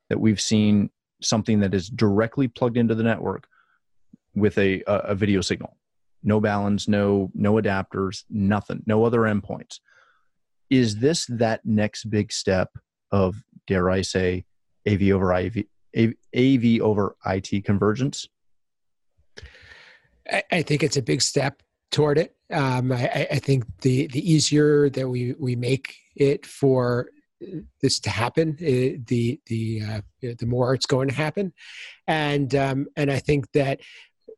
That 0.10 0.20
we've 0.20 0.42
seen 0.42 0.90
something 1.22 1.60
that 1.60 1.74
is 1.74 1.90
directly 1.90 2.48
plugged 2.48 2.78
into 2.78 2.96
the 2.96 3.04
network 3.04 3.48
with 4.34 4.58
a 4.58 4.82
a, 4.88 4.96
a 5.10 5.16
video 5.16 5.42
signal, 5.42 5.76
no 6.24 6.40
balance, 6.40 6.88
no 6.88 7.32
no 7.34 7.54
adapters, 7.54 8.24
nothing, 8.30 8.84
no 8.86 9.04
other 9.04 9.22
endpoints. 9.22 9.80
Is 10.70 10.98
this 10.98 11.26
that 11.26 11.66
next 11.66 12.06
big 12.06 12.32
step 12.32 12.70
of 13.12 13.44
dare 13.68 13.90
I 13.90 14.02
say 14.02 14.46
AV 14.88 15.04
over 15.12 15.34
IV, 15.34 15.66
AV, 15.96 16.82
over 16.82 17.16
IT 17.26 17.66
convergence? 17.66 18.28
I, 20.52 20.62
think 20.62 20.84
it's 20.84 20.98
a 20.98 21.02
big 21.02 21.22
step 21.22 21.62
toward 21.90 22.18
it. 22.18 22.36
Um, 22.52 22.92
I, 22.92 23.28
I- 23.32 23.40
think 23.40 23.66
the 23.82 24.08
the 24.08 24.32
easier 24.32 24.90
that 24.92 25.10
we 25.10 25.34
we 25.40 25.56
make 25.56 25.96
it 26.16 26.46
for 26.46 27.10
this 27.82 28.00
to 28.00 28.10
happen, 28.10 28.56
eh, 28.62 28.98
the 29.06 29.40
the 29.48 29.82
uh, 29.82 30.02
the 30.22 30.46
more 30.46 30.74
it's 30.74 30.86
going 30.86 31.10
to 31.10 31.16
happen, 31.16 31.54
and 32.08 32.54
um, 32.56 32.88
and 32.96 33.12
I 33.12 33.20
think 33.20 33.52
that 33.54 33.82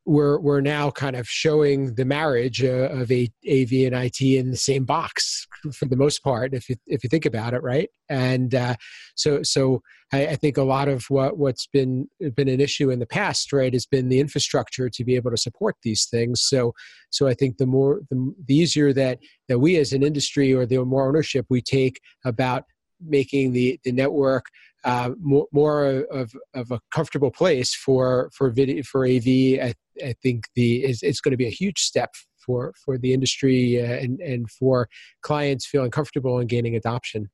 we're 0.05 0.39
we're 0.39 0.61
now 0.61 0.91
kind 0.91 1.15
of 1.15 1.27
showing 1.27 1.95
the 1.95 2.05
marriage 2.05 2.63
uh, 2.63 2.89
of 2.91 3.11
a, 3.11 3.29
AV 3.49 3.71
and 3.85 3.95
IT 3.95 4.21
in 4.21 4.51
the 4.51 4.57
same 4.57 4.83
box 4.85 5.47
for 5.73 5.85
the 5.85 5.95
most 5.95 6.23
part, 6.23 6.53
if 6.53 6.69
you 6.69 6.75
if 6.87 7.03
you 7.03 7.09
think 7.09 7.25
about 7.25 7.53
it, 7.53 7.63
right? 7.63 7.89
And 8.09 8.53
uh, 8.53 8.75
so 9.15 9.43
so 9.43 9.81
I, 10.11 10.27
I 10.27 10.35
think 10.35 10.57
a 10.57 10.63
lot 10.63 10.87
of 10.87 11.05
what 11.09 11.37
what's 11.37 11.67
been 11.67 12.07
been 12.35 12.49
an 12.49 12.59
issue 12.59 12.89
in 12.89 12.99
the 12.99 13.05
past, 13.05 13.53
right, 13.53 13.73
has 13.73 13.85
been 13.85 14.09
the 14.09 14.19
infrastructure 14.19 14.89
to 14.89 15.03
be 15.05 15.15
able 15.15 15.31
to 15.31 15.37
support 15.37 15.75
these 15.83 16.05
things. 16.05 16.41
So 16.41 16.73
so 17.09 17.27
I 17.27 17.33
think 17.33 17.57
the 17.57 17.65
more 17.65 18.01
the, 18.09 18.33
the 18.47 18.55
easier 18.55 18.91
that 18.93 19.19
that 19.47 19.59
we 19.59 19.77
as 19.77 19.93
an 19.93 20.03
industry 20.03 20.53
or 20.53 20.65
the 20.65 20.83
more 20.83 21.07
ownership 21.07 21.45
we 21.49 21.61
take 21.61 21.99
about 22.25 22.65
making 23.05 23.53
the 23.53 23.79
the 23.83 23.91
network 23.91 24.45
uh, 24.83 25.11
more, 25.19 25.47
more 25.51 26.05
of, 26.11 26.33
of 26.53 26.71
a 26.71 26.79
comfortable 26.91 27.31
place 27.31 27.73
for 27.73 28.29
for 28.35 28.49
video 28.49 28.83
for 28.83 29.05
AV. 29.05 29.27
I, 29.61 29.73
I 30.03 30.13
think 30.21 30.47
the 30.55 30.83
is 30.83 31.01
it's 31.01 31.21
going 31.21 31.31
to 31.31 31.37
be 31.37 31.47
a 31.47 31.51
huge 31.51 31.79
step 31.79 32.13
for 32.45 32.73
for 32.83 32.97
the 32.97 33.13
industry 33.13 33.81
uh, 33.81 33.85
and 33.85 34.19
and 34.19 34.49
for 34.49 34.89
clients 35.21 35.65
feeling 35.65 35.91
comfortable 35.91 36.39
and 36.39 36.49
gaining 36.49 36.75
adoption. 36.75 37.29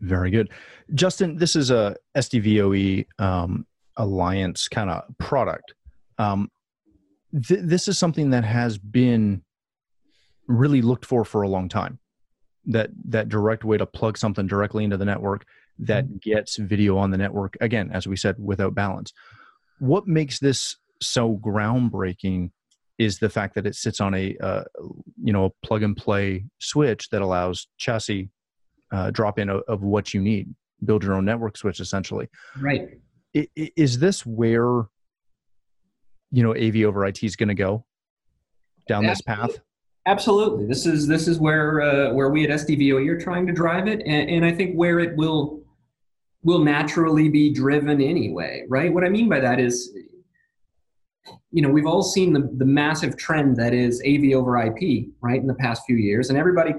Very 0.00 0.30
good. 0.30 0.50
Justin, 0.94 1.36
this 1.36 1.56
is 1.56 1.70
a 1.70 1.96
SDVOE 2.16 3.06
um, 3.18 3.66
Alliance 3.96 4.68
kind 4.68 4.90
of 4.90 5.02
product. 5.18 5.74
Um, 6.18 6.50
th- 7.32 7.60
this 7.64 7.88
is 7.88 7.98
something 7.98 8.30
that 8.30 8.44
has 8.44 8.78
been 8.78 9.42
really 10.46 10.82
looked 10.82 11.04
for 11.04 11.24
for 11.24 11.42
a 11.42 11.48
long 11.48 11.68
time. 11.68 11.98
That 12.66 12.90
that 13.06 13.28
direct 13.28 13.64
way 13.64 13.78
to 13.78 13.86
plug 13.86 14.18
something 14.18 14.46
directly 14.46 14.84
into 14.84 14.98
the 14.98 15.04
network 15.04 15.46
that 15.80 16.20
gets 16.20 16.56
video 16.56 16.96
on 16.96 17.10
the 17.10 17.18
network 17.18 17.56
again, 17.60 17.90
as 17.92 18.06
we 18.06 18.16
said, 18.16 18.36
without 18.38 18.74
balance. 18.74 19.12
What 19.78 20.06
makes 20.06 20.38
this 20.38 20.76
so 21.00 21.36
groundbreaking 21.36 22.50
is 22.98 23.18
the 23.20 23.28
fact 23.28 23.54
that 23.54 23.66
it 23.66 23.76
sits 23.76 24.00
on 24.00 24.12
a 24.14 24.36
uh, 24.42 24.64
you 25.22 25.32
know 25.32 25.44
a 25.46 25.66
plug 25.66 25.82
and 25.84 25.96
play 25.96 26.44
switch 26.58 27.08
that 27.10 27.22
allows 27.22 27.68
chassis 27.76 28.28
uh, 28.92 29.10
drop 29.12 29.38
in 29.38 29.48
of, 29.48 29.62
of 29.68 29.82
what 29.82 30.12
you 30.12 30.20
need 30.20 30.52
build 30.84 31.02
your 31.04 31.14
own 31.14 31.24
network 31.24 31.56
switch 31.56 31.78
essentially 31.80 32.28
Right. 32.58 32.98
I- 33.36 33.48
i- 33.58 33.70
is 33.76 33.98
this 33.98 34.24
where 34.26 34.86
you 36.32 36.42
know 36.42 36.54
av 36.56 36.76
over 36.76 37.04
it 37.06 37.22
is 37.22 37.36
going 37.36 37.48
to 37.48 37.54
go 37.54 37.84
down 38.88 39.04
this 39.06 39.20
path 39.22 39.58
Absolutely. 40.06 40.64
This 40.66 40.86
is 40.86 41.06
this 41.06 41.28
is 41.28 41.38
where 41.38 41.82
uh, 41.82 42.14
where 42.14 42.30
we 42.30 42.42
at 42.44 42.50
SDVOE 42.50 43.06
are 43.08 43.20
trying 43.20 43.46
to 43.46 43.52
drive 43.52 43.86
it, 43.88 44.00
and, 44.06 44.30
and 44.30 44.42
I 44.42 44.52
think 44.52 44.74
where 44.74 45.00
it 45.00 45.14
will 45.16 45.60
will 46.42 46.60
naturally 46.60 47.28
be 47.28 47.52
driven 47.52 48.00
anyway. 48.00 48.64
Right. 48.68 48.92
What 48.92 49.04
I 49.04 49.08
mean 49.08 49.28
by 49.28 49.40
that 49.40 49.58
is, 49.60 49.94
you 51.50 51.62
know, 51.62 51.68
we've 51.68 51.86
all 51.86 52.02
seen 52.02 52.32
the 52.32 52.50
the 52.56 52.64
massive 52.64 53.16
trend 53.16 53.56
that 53.56 53.74
is 53.74 54.02
AV 54.06 54.34
over 54.34 54.56
IP, 54.58 55.08
right, 55.20 55.40
in 55.40 55.46
the 55.46 55.54
past 55.54 55.82
few 55.86 55.96
years, 55.96 56.30
and 56.30 56.38
everybody. 56.38 56.74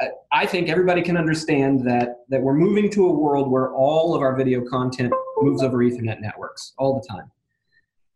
I, 0.00 0.08
I 0.32 0.46
think 0.46 0.70
everybody 0.70 1.02
can 1.02 1.18
understand 1.18 1.86
that 1.86 2.24
that 2.30 2.40
we're 2.40 2.54
moving 2.54 2.90
to 2.92 3.06
a 3.06 3.12
world 3.12 3.50
where 3.50 3.74
all 3.74 4.14
of 4.14 4.22
our 4.22 4.34
video 4.34 4.62
content 4.62 5.12
moves 5.42 5.62
over 5.62 5.78
Ethernet 5.78 6.20
networks 6.20 6.72
all 6.78 7.00
the 7.00 7.06
time. 7.06 7.30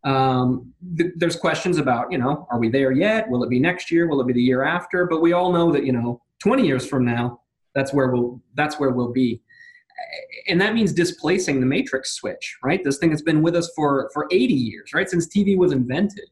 Um, 0.07 0.72
th- 0.96 1.12
there's 1.16 1.37
questions 1.37 1.79
about, 1.79 2.12
you 2.12 2.18
know, 2.18 2.46
are 2.51 2.61
we 2.61 2.68
there 2.68 2.92
yet? 2.92 3.29
Will 3.29 3.42
it 3.42 3.51
be 3.51 3.59
next 3.59 3.90
year? 3.90 4.07
Will 4.07 4.20
it 4.20 4.27
be 4.27 4.33
the 4.33 4.42
year 4.42 4.62
after? 4.62 5.05
But 5.05 5.20
we 5.20 5.33
all 5.33 5.53
know 5.53 5.72
that, 5.72 5.85
you 5.85 5.92
know, 5.92 6.22
20 6.42 6.64
years 6.64 6.87
from 6.87 7.05
now, 7.05 7.40
that's 7.75 7.92
where 7.92 8.09
we'll 8.09 8.40
that's 8.55 8.79
where 8.79 8.90
we'll 8.90 9.12
be, 9.12 9.42
and 10.48 10.61
that 10.61 10.74
means 10.74 10.92
displacing 10.92 11.61
the 11.61 11.66
matrix 11.66 12.12
switch, 12.12 12.56
right? 12.62 12.82
This 12.85 12.98
thing 12.98 13.11
has 13.11 13.22
been 13.22 13.42
with 13.42 13.56
us 13.56 13.70
for 13.74 14.11
for 14.12 14.26
80 14.30 14.54
years, 14.54 14.92
right, 14.94 15.09
since 15.09 15.26
TV 15.26 15.56
was 15.56 15.72
invented. 15.72 16.28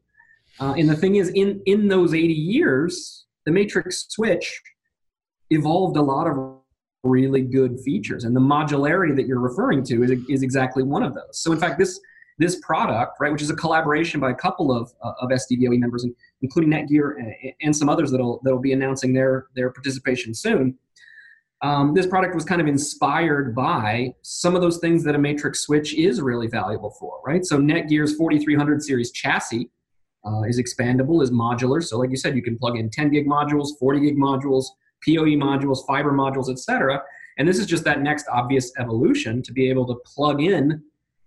Uh, 0.60 0.74
and 0.76 0.88
the 0.88 0.96
thing 0.96 1.16
is, 1.16 1.30
in 1.30 1.60
in 1.66 1.88
those 1.88 2.14
80 2.14 2.32
years, 2.32 3.26
the 3.46 3.52
matrix 3.52 4.06
switch 4.08 4.60
evolved 5.50 5.96
a 5.96 6.02
lot 6.02 6.26
of 6.26 6.58
really 7.02 7.42
good 7.42 7.80
features, 7.80 8.24
and 8.24 8.34
the 8.34 8.40
modularity 8.40 9.14
that 9.16 9.26
you're 9.26 9.40
referring 9.40 9.82
to 9.84 10.02
is 10.02 10.12
is 10.28 10.42
exactly 10.42 10.82
one 10.82 11.02
of 11.02 11.14
those. 11.14 11.38
So, 11.38 11.52
in 11.52 11.58
fact, 11.58 11.78
this 11.78 12.00
this 12.38 12.58
product, 12.60 13.20
right, 13.20 13.30
which 13.30 13.42
is 13.42 13.50
a 13.50 13.54
collaboration 13.54 14.20
by 14.20 14.30
a 14.30 14.34
couple 14.34 14.72
of, 14.72 14.92
uh, 15.02 15.12
of 15.20 15.30
SDVOE 15.30 15.78
members, 15.78 16.06
including 16.42 16.72
Netgear 16.72 17.16
and, 17.16 17.52
and 17.62 17.76
some 17.76 17.88
others 17.88 18.10
that'll, 18.10 18.40
that'll 18.42 18.58
be 18.58 18.72
announcing 18.72 19.12
their, 19.12 19.46
their 19.54 19.70
participation 19.70 20.34
soon. 20.34 20.76
Um, 21.64 21.94
this 21.94 22.06
product 22.06 22.34
was 22.34 22.44
kind 22.44 22.60
of 22.60 22.66
inspired 22.66 23.54
by 23.54 24.14
some 24.20 24.54
of 24.54 24.60
those 24.60 24.76
things 24.76 25.02
that 25.04 25.14
a 25.14 25.18
matrix 25.18 25.60
switch 25.60 25.94
is 25.94 26.20
really 26.20 26.46
valuable 26.46 26.90
for, 27.00 27.22
right? 27.24 27.42
So 27.42 27.56
Netgear's 27.56 28.14
4300 28.16 28.82
series 28.82 29.10
chassis 29.12 29.70
uh, 30.26 30.42
is 30.42 30.60
expandable, 30.60 31.22
is 31.22 31.30
modular. 31.30 31.82
So 31.82 31.96
like 31.96 32.10
you 32.10 32.18
said, 32.18 32.36
you 32.36 32.42
can 32.42 32.58
plug 32.58 32.76
in 32.76 32.90
10 32.90 33.08
gig 33.12 33.26
modules, 33.26 33.68
40 33.80 34.00
gig 34.00 34.18
modules, 34.18 34.66
PoE 35.06 35.38
modules, 35.38 35.86
fiber 35.86 36.12
modules, 36.12 36.50
etc. 36.50 37.02
And 37.38 37.48
this 37.48 37.58
is 37.58 37.64
just 37.64 37.84
that 37.84 38.02
next 38.02 38.26
obvious 38.30 38.70
evolution 38.78 39.42
to 39.42 39.50
be 39.50 39.70
able 39.70 39.86
to 39.86 39.94
plug 40.04 40.42
in 40.42 40.82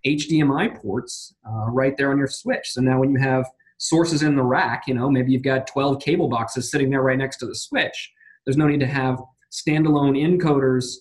HDMI 0.05 0.79
ports 0.79 1.33
uh, 1.49 1.71
right 1.71 1.97
there 1.97 2.11
on 2.11 2.17
your 2.19 2.27
switch. 2.27 2.73
So 2.73 2.81
now 2.81 2.99
when 2.99 3.09
you 3.09 3.19
have 3.19 3.49
sources 3.79 4.21
in 4.21 4.35
the 4.35 4.43
rack, 4.43 4.83
you 4.85 4.93
know, 4.93 5.09
maybe 5.09 5.31
you've 5.31 5.41
got 5.41 5.65
12 5.65 5.99
cable 5.99 6.27
boxes 6.27 6.69
sitting 6.69 6.91
there 6.91 7.01
right 7.01 7.17
next 7.17 7.37
to 7.37 7.47
the 7.47 7.55
switch. 7.55 8.11
There's 8.45 8.55
no 8.55 8.67
need 8.67 8.81
to 8.81 8.87
have 8.87 9.19
standalone 9.51 10.17
encoders 10.17 10.95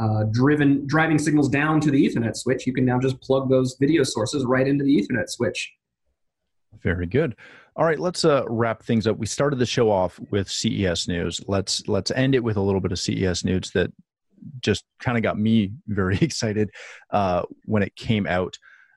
uh, 0.00 0.24
driven 0.32 0.86
driving 0.86 1.18
signals 1.18 1.48
down 1.48 1.80
to 1.80 1.90
the 1.90 2.08
Ethernet 2.08 2.36
switch. 2.36 2.66
You 2.66 2.74
can 2.74 2.84
now 2.84 2.98
just 2.98 3.20
plug 3.20 3.48
those 3.48 3.76
video 3.78 4.02
sources 4.02 4.44
right 4.44 4.66
into 4.66 4.84
the 4.84 4.96
Ethernet 4.96 5.28
switch. 5.28 5.72
Very 6.82 7.06
good. 7.06 7.36
All 7.76 7.84
right, 7.84 7.98
let's 7.98 8.24
uh, 8.24 8.44
wrap 8.48 8.82
things 8.82 9.06
up. 9.06 9.16
We 9.16 9.26
started 9.26 9.58
the 9.58 9.66
show 9.66 9.90
off 9.90 10.20
with 10.30 10.50
CES 10.50 11.08
news. 11.08 11.40
Let's 11.46 11.86
let's 11.88 12.10
end 12.12 12.34
it 12.34 12.42
with 12.42 12.56
a 12.56 12.60
little 12.60 12.80
bit 12.80 12.92
of 12.92 12.98
CES 12.98 13.44
news 13.44 13.70
that 13.72 13.92
just 14.60 14.84
kind 15.00 15.16
of 15.16 15.22
got 15.22 15.38
me 15.38 15.72
very 15.86 16.18
excited 16.20 16.70
uh, 17.10 17.42
when 17.64 17.82
it 17.82 17.94
came 17.96 18.26
out. 18.26 18.56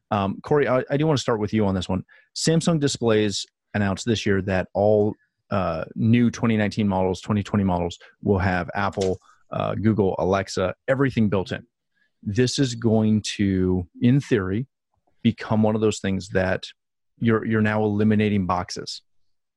Um, 0.09 0.39
Corey, 0.41 0.67
I, 0.67 0.83
I, 0.89 0.95
do 0.95 1.05
want 1.05 1.17
to 1.17 1.21
start 1.21 1.41
with 1.41 1.53
you 1.53 1.65
on 1.65 1.75
this 1.75 1.89
one. 1.89 2.03
Samsung 2.33 2.79
Displays 2.79 3.45
announced 3.73 4.05
this 4.05 4.25
year 4.25 4.41
that 4.43 4.69
all 4.73 5.13
uh, 5.49 5.85
new 5.95 6.29
2019 6.29 6.87
models, 6.87 7.21
2020 7.21 7.63
models 7.63 7.97
will 8.21 8.39
have 8.39 8.69
Apple, 8.75 9.19
uh, 9.51 9.75
Google, 9.75 10.15
Alexa, 10.19 10.73
everything 10.87 11.29
built 11.29 11.51
in. 11.51 11.65
This 12.23 12.59
is 12.59 12.75
going 12.75 13.21
to, 13.37 13.87
in 14.01 14.19
theory, 14.19 14.67
become 15.23 15.63
one 15.63 15.75
of 15.75 15.81
those 15.81 15.99
things 15.99 16.29
that 16.29 16.65
you're 17.19 17.45
you're 17.45 17.61
now 17.61 17.83
eliminating 17.83 18.45
boxes, 18.45 19.01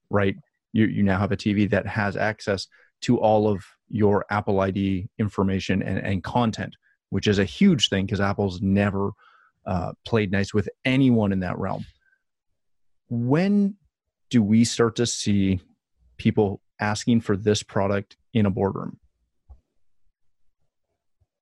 right? 0.08 0.36
You 0.72 0.86
you 0.86 1.02
now 1.02 1.18
have 1.18 1.32
a 1.32 1.36
TV 1.36 1.68
that 1.70 1.86
has 1.86 2.16
access 2.16 2.66
to 3.02 3.18
all 3.18 3.48
of 3.48 3.64
your 3.88 4.24
Apple 4.30 4.60
ID 4.60 5.08
information 5.18 5.82
and, 5.82 5.98
and 5.98 6.22
content, 6.22 6.76
which 7.10 7.26
is 7.26 7.38
a 7.38 7.44
huge 7.44 7.88
thing 7.88 8.06
because 8.06 8.20
Apple's 8.20 8.60
never 8.62 9.10
uh, 9.66 9.92
played 10.06 10.30
nice 10.30 10.54
with 10.54 10.68
anyone 10.84 11.32
in 11.32 11.40
that 11.40 11.58
realm. 11.58 11.84
When 13.08 13.76
do 14.30 14.42
we 14.42 14.64
start 14.64 14.96
to 14.96 15.06
see 15.06 15.60
people 16.20 16.60
asking 16.80 17.22
for 17.22 17.36
this 17.36 17.62
product 17.62 18.16
in 18.32 18.46
a 18.46 18.50
boardroom? 18.50 18.98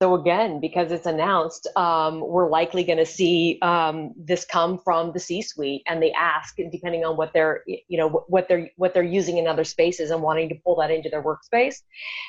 So 0.01 0.15
again, 0.15 0.61
because 0.61 0.93
it's 0.93 1.07
announced, 1.07 1.67
um, 1.75 2.21
we're 2.21 2.49
likely 2.49 2.85
going 2.85 2.99
to 2.99 3.07
see 3.07 3.59
um, 3.63 4.15
this 4.17 4.45
come 4.45 4.79
from 4.79 5.11
the 5.13 5.19
C-suite, 5.19 5.83
and 5.89 6.01
they 6.01 6.13
ask, 6.13 6.55
depending 6.71 7.05
on 7.05 7.17
what 7.17 7.33
they're, 7.33 7.65
you 7.67 7.99
know, 7.99 8.25
what 8.29 8.47
they're 8.47 8.71
what 8.77 8.95
they're 8.95 9.03
using 9.03 9.39
in 9.39 9.49
other 9.49 9.65
spaces 9.65 10.13
and 10.13 10.23
wanting 10.23 10.49
to 10.51 10.55
pull 10.65 10.77
that 10.77 10.93
into 10.93 11.09
their 11.09 11.25
workspace. 11.25 11.83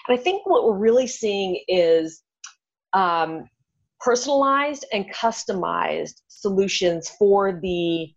And 0.07 0.17
I 0.17 0.21
think 0.21 0.47
what 0.47 0.65
we're 0.65 0.79
really 0.79 1.05
seeing 1.05 1.63
is 1.67 2.23
um, 2.93 3.47
personalized 3.99 4.85
and 4.91 5.05
customized 5.13 6.21
solutions 6.27 7.07
for 7.19 7.59
the 7.61 8.11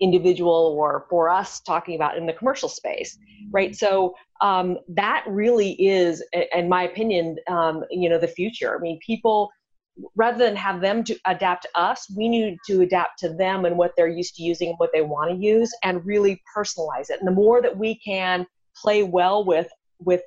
individual 0.00 0.74
or 0.78 1.06
for 1.10 1.28
us 1.28 1.60
talking 1.60 1.94
about 1.94 2.16
in 2.16 2.26
the 2.26 2.32
commercial 2.32 2.68
space 2.68 3.18
right? 3.50 3.74
So 3.74 4.14
um, 4.40 4.78
that 4.88 5.24
really 5.26 5.72
is 5.72 6.22
in 6.54 6.68
my 6.68 6.84
opinion 6.84 7.36
um, 7.48 7.84
you 7.90 8.08
know 8.08 8.18
the 8.18 8.28
future. 8.28 8.76
I 8.76 8.80
mean 8.80 8.98
people 9.04 9.50
rather 10.14 10.38
than 10.38 10.56
have 10.56 10.80
them 10.80 11.04
to 11.04 11.18
adapt 11.26 11.64
to 11.64 11.68
us 11.74 12.06
we 12.16 12.28
need 12.28 12.56
to 12.66 12.80
adapt 12.80 13.18
to 13.18 13.28
them 13.34 13.66
and 13.66 13.76
what 13.76 13.92
they're 13.96 14.08
used 14.08 14.34
to 14.36 14.42
using 14.42 14.68
and 14.70 14.78
what 14.78 14.90
they 14.94 15.02
want 15.02 15.30
to 15.30 15.36
use 15.36 15.70
and 15.82 16.04
really 16.06 16.40
personalize 16.56 17.10
it. 17.10 17.18
And 17.18 17.28
the 17.28 17.32
more 17.32 17.60
that 17.60 17.76
we 17.76 17.96
can 17.96 18.46
play 18.76 19.02
well 19.02 19.44
with 19.44 19.68
with 19.98 20.22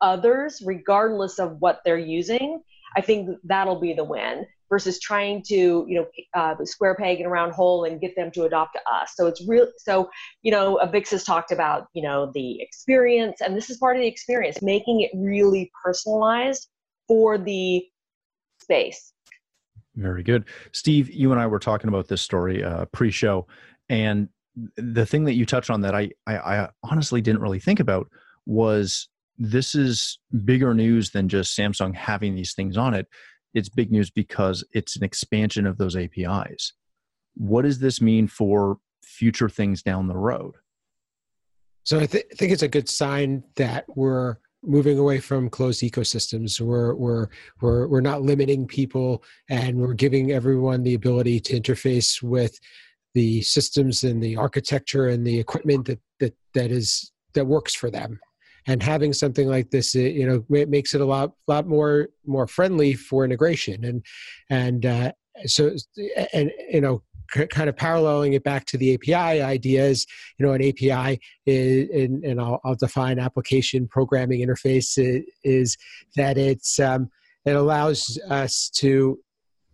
others 0.00 0.60
regardless 0.64 1.38
of 1.38 1.56
what 1.60 1.80
they're 1.84 1.96
using 1.96 2.60
i 2.96 3.00
think 3.00 3.28
that'll 3.44 3.78
be 3.78 3.92
the 3.92 4.02
win 4.02 4.44
versus 4.72 4.98
trying 4.98 5.42
to 5.42 5.84
you 5.86 5.94
know 5.98 6.06
uh, 6.32 6.54
square 6.64 6.94
peg 6.94 7.20
in 7.20 7.26
a 7.26 7.28
round 7.28 7.52
hole 7.52 7.84
and 7.84 8.00
get 8.00 8.16
them 8.16 8.30
to 8.30 8.44
adopt 8.44 8.78
us. 8.90 9.12
So 9.14 9.26
it's 9.26 9.46
real 9.46 9.66
so 9.76 10.08
you 10.40 10.50
know 10.50 10.80
AVIXA 10.82 11.10
has 11.10 11.24
talked 11.24 11.52
about 11.52 11.88
you 11.92 12.02
know 12.02 12.32
the 12.34 12.58
experience 12.62 13.42
and 13.42 13.54
this 13.54 13.68
is 13.68 13.76
part 13.76 13.96
of 13.96 14.00
the 14.00 14.08
experience 14.08 14.62
making 14.62 15.02
it 15.02 15.10
really 15.14 15.70
personalized 15.84 16.68
for 17.06 17.36
the 17.36 17.84
space. 18.62 19.12
Very 19.94 20.22
good. 20.22 20.46
Steve 20.72 21.10
you 21.10 21.32
and 21.32 21.40
i 21.40 21.46
were 21.46 21.58
talking 21.58 21.88
about 21.88 22.08
this 22.08 22.22
story 22.22 22.64
uh, 22.64 22.86
pre-show 22.86 23.46
and 23.90 24.28
the 24.76 25.04
thing 25.04 25.24
that 25.24 25.34
you 25.34 25.44
touched 25.44 25.70
on 25.70 25.82
that 25.82 25.94
I, 25.94 26.10
I 26.26 26.36
i 26.38 26.68
honestly 26.82 27.20
didn't 27.20 27.42
really 27.42 27.60
think 27.60 27.78
about 27.78 28.08
was 28.46 29.08
this 29.38 29.74
is 29.74 30.18
bigger 30.44 30.72
news 30.72 31.10
than 31.10 31.28
just 31.28 31.58
samsung 31.58 31.94
having 31.94 32.34
these 32.34 32.54
things 32.54 32.76
on 32.76 32.94
it 32.94 33.06
it's 33.54 33.68
big 33.68 33.90
news 33.90 34.10
because 34.10 34.64
it's 34.72 34.96
an 34.96 35.04
expansion 35.04 35.66
of 35.66 35.78
those 35.78 35.96
APIs. 35.96 36.72
What 37.34 37.62
does 37.62 37.78
this 37.78 38.00
mean 38.00 38.26
for 38.26 38.78
future 39.04 39.48
things 39.48 39.82
down 39.82 40.08
the 40.08 40.16
road? 40.16 40.54
So 41.84 41.98
I 41.98 42.06
th- 42.06 42.26
think 42.36 42.52
it's 42.52 42.62
a 42.62 42.68
good 42.68 42.88
sign 42.88 43.42
that 43.56 43.84
we're 43.96 44.36
moving 44.62 44.98
away 44.98 45.18
from 45.18 45.50
closed 45.50 45.82
ecosystems. 45.82 46.60
We're 46.60 46.94
we're 46.94 47.28
we're 47.60 47.88
we're 47.88 48.00
not 48.00 48.22
limiting 48.22 48.66
people, 48.66 49.24
and 49.48 49.78
we're 49.78 49.94
giving 49.94 50.30
everyone 50.30 50.82
the 50.82 50.94
ability 50.94 51.40
to 51.40 51.60
interface 51.60 52.22
with 52.22 52.58
the 53.14 53.42
systems 53.42 54.04
and 54.04 54.22
the 54.22 54.36
architecture 54.36 55.08
and 55.08 55.26
the 55.26 55.38
equipment 55.38 55.86
that 55.86 56.00
that 56.20 56.34
that 56.54 56.70
is 56.70 57.12
that 57.34 57.46
works 57.46 57.74
for 57.74 57.90
them 57.90 58.20
and 58.66 58.82
having 58.82 59.12
something 59.12 59.48
like 59.48 59.70
this 59.70 59.94
you 59.94 60.26
know 60.26 60.44
it 60.56 60.68
makes 60.68 60.94
it 60.94 61.00
a 61.00 61.04
lot 61.04 61.32
lot 61.48 61.66
more 61.66 62.08
more 62.26 62.46
friendly 62.46 62.94
for 62.94 63.24
integration 63.24 63.84
and 63.84 64.04
and 64.50 64.86
uh, 64.86 65.12
so 65.46 65.74
and 66.32 66.50
you 66.70 66.80
know 66.80 67.02
kind 67.50 67.68
of 67.68 67.76
paralleling 67.76 68.34
it 68.34 68.44
back 68.44 68.66
to 68.66 68.76
the 68.76 68.94
API 68.94 69.40
ideas, 69.40 70.06
you 70.38 70.46
know, 70.46 70.52
an 70.52 70.62
API 70.62 71.20
is, 71.46 71.88
and, 71.90 72.24
and 72.24 72.40
I'll, 72.40 72.60
I'll, 72.64 72.74
define 72.74 73.18
application 73.18 73.88
programming 73.88 74.46
interface 74.46 74.98
is, 75.42 75.76
that 76.16 76.36
it's 76.36 76.78
um, 76.78 77.08
it 77.44 77.56
allows 77.56 78.18
us 78.28 78.70
to 78.76 79.18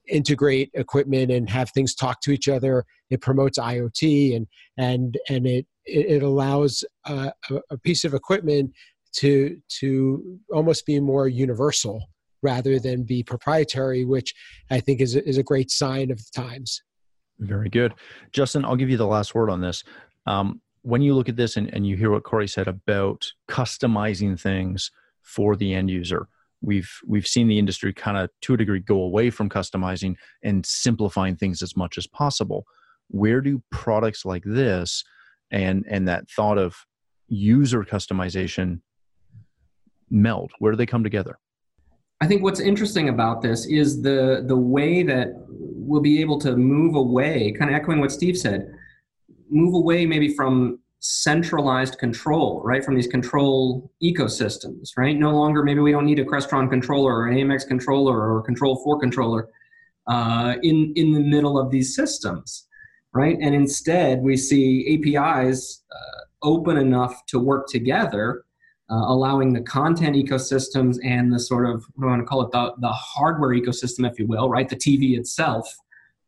integrate 0.09 0.71
equipment 0.75 1.31
and 1.31 1.51
have 1.51 1.71
things 1.71 1.95
talk 1.95 2.21
to 2.23 2.31
each 2.31 2.49
other. 2.49 2.85
It 3.11 3.21
promotes 3.21 3.59
IoT 3.59 4.37
and 4.37 4.47
and 4.77 5.19
and 5.29 5.47
it 5.47 5.67
it, 5.89 6.23
allows 6.23 6.85
a, 7.07 7.33
a 7.71 7.79
piece 7.79 8.05
of 8.05 8.15
equipment 8.15 8.73
to 9.17 9.57
to 9.81 10.39
almost 10.53 10.87
be 10.87 11.01
more 11.01 11.29
universal 11.29 12.03
rather 12.43 12.79
than 12.79 13.03
be 13.03 13.23
proprietary, 13.23 14.05
which 14.05 14.35
I 14.71 14.81
think 14.81 15.01
is 15.01 15.17
a, 15.17 15.27
is 15.29 15.39
a 15.39 15.43
great 15.43 15.71
sign 15.71 16.11
of 16.11 16.19
the 16.19 16.31
times. 16.35 16.83
Very 17.41 17.69
good, 17.69 17.95
Justin. 18.33 18.65
I'll 18.65 18.77
give 18.77 18.91
you 18.91 18.97
the 18.97 19.07
last 19.07 19.35
word 19.35 19.51
on 19.51 19.61
this. 19.61 19.85
Um, 20.27 20.61
when 20.83 21.03
you 21.03 21.15
look 21.15 21.29
at 21.29 21.37
this 21.37 21.57
and, 21.57 21.73
and 21.75 21.87
you 21.87 21.97
hear 21.97 22.11
what 22.11 22.25
Corey 22.25 22.49
said 22.49 22.69
about 22.69 23.31
customizing 23.49 24.39
things 24.39 24.91
for 25.23 25.57
the 25.57 25.75
end 25.75 25.91
user, 25.91 26.29
we've 26.61 26.91
we've 27.07 27.27
seen 27.27 27.49
the 27.49 27.59
industry 27.59 27.93
kind 27.93 28.17
of 28.17 28.31
to 28.43 28.55
a 28.55 28.57
degree 28.57 28.81
go 28.81 29.03
away 29.03 29.31
from 29.31 29.49
customizing 29.49 30.17
and 30.43 30.65
simplifying 30.65 31.37
things 31.37 31.63
as 31.63 31.77
much 31.77 31.99
as 31.99 32.07
possible. 32.07 32.67
Where 33.09 33.41
do 33.41 33.63
products 33.71 34.25
like 34.25 34.45
this 34.45 35.05
and 35.51 35.85
and 35.89 36.09
that 36.09 36.31
thought 36.31 36.59
of 36.59 36.77
user 37.29 37.85
customization 37.85 38.81
meld? 40.11 40.51
Where 40.59 40.73
do 40.73 40.77
they 40.77 40.87
come 40.87 41.03
together? 41.03 41.39
I 42.21 42.27
think 42.27 42.43
what's 42.43 42.61
interesting 42.61 43.09
about 43.09 43.43
this 43.43 43.67
is 43.67 44.03
the 44.03 44.45
the 44.47 44.57
way 44.57 45.03
that 45.05 45.29
we'll 45.49 46.01
be 46.01 46.21
able 46.21 46.39
to 46.41 46.57
move 46.57 46.95
away, 46.95 47.55
kind 47.59 47.71
of 47.71 47.77
echoing 47.77 48.01
what 48.01 48.13
Steve 48.13 48.37
said, 48.37 48.73
move 49.49 49.75
away 49.75 50.05
maybe 50.05 50.35
from 50.35 50.81
centralized 51.01 51.99
control, 51.99 52.61
right? 52.65 52.85
From 52.85 52.97
these 52.97 53.07
control 53.07 53.93
ecosystems, 54.03 54.91
right? 54.97 55.17
No 55.17 55.31
longer 55.31 55.63
maybe 55.63 55.81
we 55.81 55.93
don't 55.93 56.07
need 56.07 56.19
a 56.19 56.25
Crestron 56.25 56.69
controller 56.69 57.15
or 57.15 57.29
an 57.29 57.37
AMX 57.37 57.67
controller 57.67 58.19
or 58.19 58.41
a 58.41 58.43
Control 58.43 58.77
4 58.83 58.99
controller 58.99 59.49
uh, 60.09 60.57
in 60.63 60.93
in 60.97 61.13
the 61.13 61.21
middle 61.21 61.59
of 61.59 61.71
these 61.71 61.95
systems 61.95 62.68
right? 63.13 63.37
And 63.41 63.55
instead, 63.55 64.21
we 64.21 64.37
see 64.37 65.17
APIs 65.17 65.83
uh, 65.91 66.21
open 66.43 66.77
enough 66.77 67.25
to 67.27 67.39
work 67.39 67.69
together, 67.69 68.45
uh, 68.91 68.95
allowing 68.95 69.53
the 69.53 69.63
content 69.63 70.17
ecosystems 70.17 70.99
and 71.05 71.33
the 71.33 71.39
sort 71.39 71.69
of, 71.69 71.85
what 71.95 72.05
do 72.05 72.09
I 72.09 72.11
want 72.11 72.23
to 72.23 72.27
call 72.27 72.43
it, 72.43 72.53
the, 72.53 72.75
the 72.81 72.93
hardware 72.93 73.51
ecosystem, 73.51 74.11
if 74.11 74.19
you 74.19 74.27
will, 74.27 74.49
right? 74.49 74.69
The 74.69 74.77
TV 74.77 75.19
itself, 75.19 75.73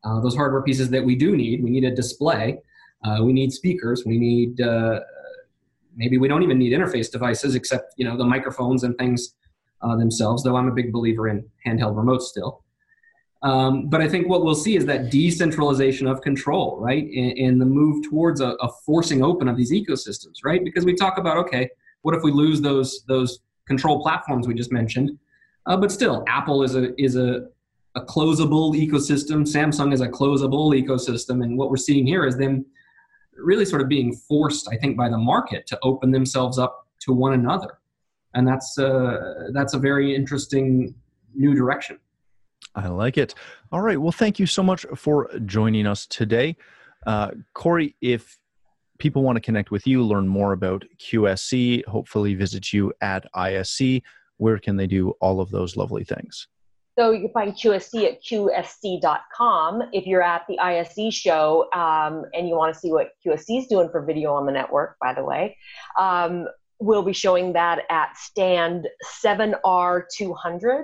uh, 0.05 0.21
those 0.21 0.35
hardware 0.35 0.62
pieces 0.62 0.90
that 0.90 1.05
we 1.05 1.14
do 1.14 1.37
need. 1.37 1.62
We 1.62 1.71
need 1.71 1.85
a 1.85 1.95
display, 1.95 2.59
uh, 3.05 3.19
we 3.23 3.33
need 3.33 3.53
speakers, 3.53 4.05
we 4.05 4.19
need 4.19 4.61
uh, 4.61 5.01
maybe 5.97 6.19
we 6.19 6.29
don't 6.29 6.43
even 6.43 6.59
need 6.59 6.73
interface 6.73 7.11
devices 7.11 7.55
except 7.55 7.95
you 7.97 8.05
know 8.05 8.16
the 8.16 8.25
microphones 8.25 8.85
and 8.85 8.97
things 8.97 9.35
uh, 9.83 9.97
themselves. 9.97 10.43
Though 10.43 10.57
I'm 10.57 10.69
a 10.69 10.73
big 10.73 10.93
believer 10.93 11.29
in 11.29 11.45
handheld 11.66 11.95
remotes 11.95 12.23
still. 12.23 12.64
Um, 13.42 13.88
but 13.88 14.03
I 14.03 14.09
think 14.09 14.29
what 14.29 14.44
we'll 14.44 14.55
see 14.55 14.76
is 14.76 14.85
that 14.87 15.11
decentralization 15.11 16.07
of 16.07 16.20
control, 16.20 16.79
right, 16.79 17.05
and, 17.05 17.61
the 17.61 17.64
move 17.64 18.05
towards 18.05 18.42
a, 18.42 18.48
a, 18.61 18.68
forcing 18.85 19.24
open 19.24 19.48
of 19.48 19.57
these 19.57 19.72
ecosystems, 19.72 20.44
right? 20.44 20.62
Because 20.62 20.85
we 20.85 20.94
talk 20.94 21.16
about 21.16 21.38
okay, 21.38 21.70
what 22.03 22.14
if 22.14 22.22
we 22.22 22.33
lose 22.33 22.61
those 22.61 23.03
those 23.09 23.40
control 23.66 24.03
platforms 24.03 24.46
we 24.46 24.53
just 24.53 24.72
mentioned? 24.72 25.18
Uh, 25.64 25.76
but 25.76 25.90
still, 25.90 26.22
Apple 26.29 26.62
is 26.62 26.76
a 26.76 27.00
is 27.00 27.16
a 27.16 27.46
a 27.94 28.03
closable 28.03 28.74
ecosystem. 28.74 29.46
Samsung 29.46 29.94
is 29.94 30.03
a 30.03 30.09
closable 30.09 30.79
ecosystem, 30.79 31.42
and 31.42 31.57
what 31.57 31.70
we're 31.70 31.79
seeing 31.79 32.07
here 32.07 32.26
is 32.26 32.37
them 32.37 32.66
really 33.37 33.64
sort 33.64 33.81
of 33.81 33.88
being 33.88 34.14
forced, 34.14 34.68
I 34.70 34.76
think, 34.76 34.98
by 34.98 35.09
the 35.09 35.16
market 35.16 35.66
to 35.68 35.79
open 35.83 36.11
themselves 36.11 36.59
up 36.59 36.87
to 37.00 37.14
one 37.14 37.33
another, 37.33 37.79
and 38.35 38.46
that's 38.46 38.79
uh, 38.79 39.48
that's 39.55 39.72
a 39.72 39.79
very 39.79 40.14
interesting 40.14 40.94
new 41.35 41.55
direction. 41.55 41.98
I 42.74 42.88
like 42.88 43.18
it. 43.18 43.35
All 43.72 43.80
right. 43.80 44.00
Well, 44.00 44.12
thank 44.12 44.38
you 44.38 44.46
so 44.46 44.62
much 44.62 44.87
for 44.96 45.28
joining 45.46 45.87
us 45.87 46.06
today. 46.06 46.56
Uh, 47.06 47.33
Corey, 47.54 47.96
if 48.00 48.38
people 48.98 49.22
want 49.22 49.37
to 49.37 49.40
connect 49.40 49.70
with 49.70 49.87
you, 49.87 50.04
learn 50.04 50.28
more 50.28 50.52
about 50.52 50.85
QSC, 50.98 51.85
hopefully 51.87 52.35
visit 52.35 52.72
you 52.72 52.92
at 53.00 53.26
ISE, 53.35 54.00
where 54.37 54.59
can 54.59 54.76
they 54.76 54.87
do 54.87 55.11
all 55.20 55.40
of 55.40 55.50
those 55.50 55.76
lovely 55.76 56.04
things? 56.04 56.46
So 56.98 57.12
you 57.12 57.20
can 57.20 57.33
find 57.33 57.54
QSC 57.54 58.04
at 58.04 58.22
qsc.com. 58.22 59.83
If 59.92 60.06
you're 60.06 60.22
at 60.22 60.42
the 60.48 60.59
ISE 60.59 61.14
show 61.14 61.68
um, 61.72 62.24
and 62.35 62.46
you 62.46 62.56
want 62.56 62.74
to 62.74 62.78
see 62.78 62.92
what 62.92 63.12
QSC 63.24 63.61
is 63.61 63.66
doing 63.68 63.88
for 63.90 64.04
video 64.04 64.35
on 64.35 64.44
the 64.44 64.52
network, 64.52 64.96
by 65.00 65.14
the 65.14 65.24
way, 65.24 65.56
um, 65.98 66.46
we'll 66.78 67.02
be 67.02 67.12
showing 67.12 67.52
that 67.54 67.85
at 67.90 68.16
stand 68.16 68.88
7R200 69.24 70.83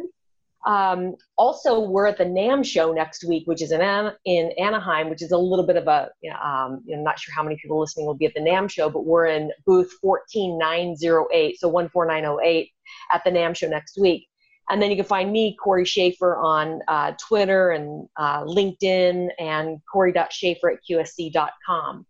um, 0.67 1.15
also, 1.39 1.79
we're 1.79 2.07
at 2.07 2.19
the 2.19 2.25
NAMM 2.25 2.67
show 2.67 2.93
next 2.93 3.25
week, 3.25 3.47
which 3.47 3.63
is 3.63 3.71
in, 3.71 3.81
An- 3.81 4.15
in 4.25 4.51
Anaheim, 4.59 5.09
which 5.09 5.23
is 5.23 5.31
a 5.31 5.39
little 5.39 5.65
bit 5.65 5.77
of 5.77 5.87
a, 5.87 6.11
you 6.23 6.31
know, 6.31 6.39
um, 6.39 6.83
you 6.85 6.97
know, 6.97 7.03
not 7.03 7.21
sure 7.21 7.33
how 7.33 7.45
many 7.45 7.57
people 7.57 7.79
listening 7.79 8.05
will 8.05 8.15
be 8.15 8.27
at 8.27 8.35
the 8.35 8.41
NAMM 8.41 8.69
show, 8.69 8.91
but 8.91 9.07
we're 9.07 9.27
in 9.27 9.53
booth 9.65 9.93
14908, 10.03 11.61
so 11.61 11.71
14908 11.71 12.71
at 13.13 13.23
the 13.25 13.31
NAMM 13.31 13.57
show 13.57 13.69
next 13.69 13.97
week. 13.97 14.27
And 14.69 14.83
then 14.83 14.91
you 14.91 14.97
can 14.97 15.05
find 15.05 15.31
me, 15.31 15.57
Corey 15.63 15.85
Schaefer, 15.85 16.37
on 16.37 16.81
uh, 16.89 17.13
Twitter 17.29 17.71
and 17.71 18.09
uh, 18.17 18.43
LinkedIn 18.43 19.29
and 19.39 19.79
corey.schaefer 19.91 20.71
at 20.73 20.79
qsc.com. 20.91 22.05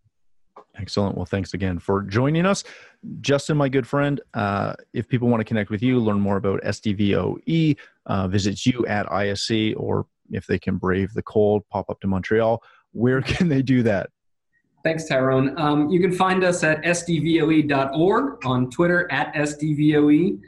Excellent. 0.79 1.16
Well, 1.16 1.27
thanks 1.27 1.53
again 1.53 1.79
for 1.79 2.03
joining 2.03 2.47
us. 2.47 2.64
Justin, 3.21 3.57
my 3.57 3.69
good 3.69 3.87
friend, 3.87 4.21
uh, 4.35 4.75
if 4.95 5.09
people 5.09 5.29
want 5.29 5.40
to 5.40 5.45
connect 5.45 5.71
with 5.71 5.83
you, 5.83 5.99
learn 5.99 6.21
more 6.21 6.37
about 6.37 6.62
SDVOE, 6.62 7.77
uh, 8.07 8.29
visit 8.29 8.64
you 8.64 8.87
at 8.87 9.11
ISE, 9.12 9.75
or 9.77 10.07
if 10.31 10.47
they 10.47 10.59
can 10.59 10.77
brave 10.77 11.12
the 11.12 11.23
cold, 11.23 11.62
pop 11.71 11.90
up 11.90 12.01
to 12.01 12.07
Montreal, 12.07 12.62
where 12.92 13.21
can 13.23 13.49
they 13.49 13.62
do 13.62 13.83
that? 13.83 14.11
Thanks, 14.85 15.09
Tyrone. 15.09 15.59
Um, 15.59 15.88
you 15.88 16.01
can 16.01 16.12
find 16.12 16.45
us 16.45 16.62
at 16.62 16.81
sdvoe.org, 16.83 18.47
on 18.47 18.71
Twitter 18.71 19.11
at 19.11 19.35
sdvoe, 19.35 20.38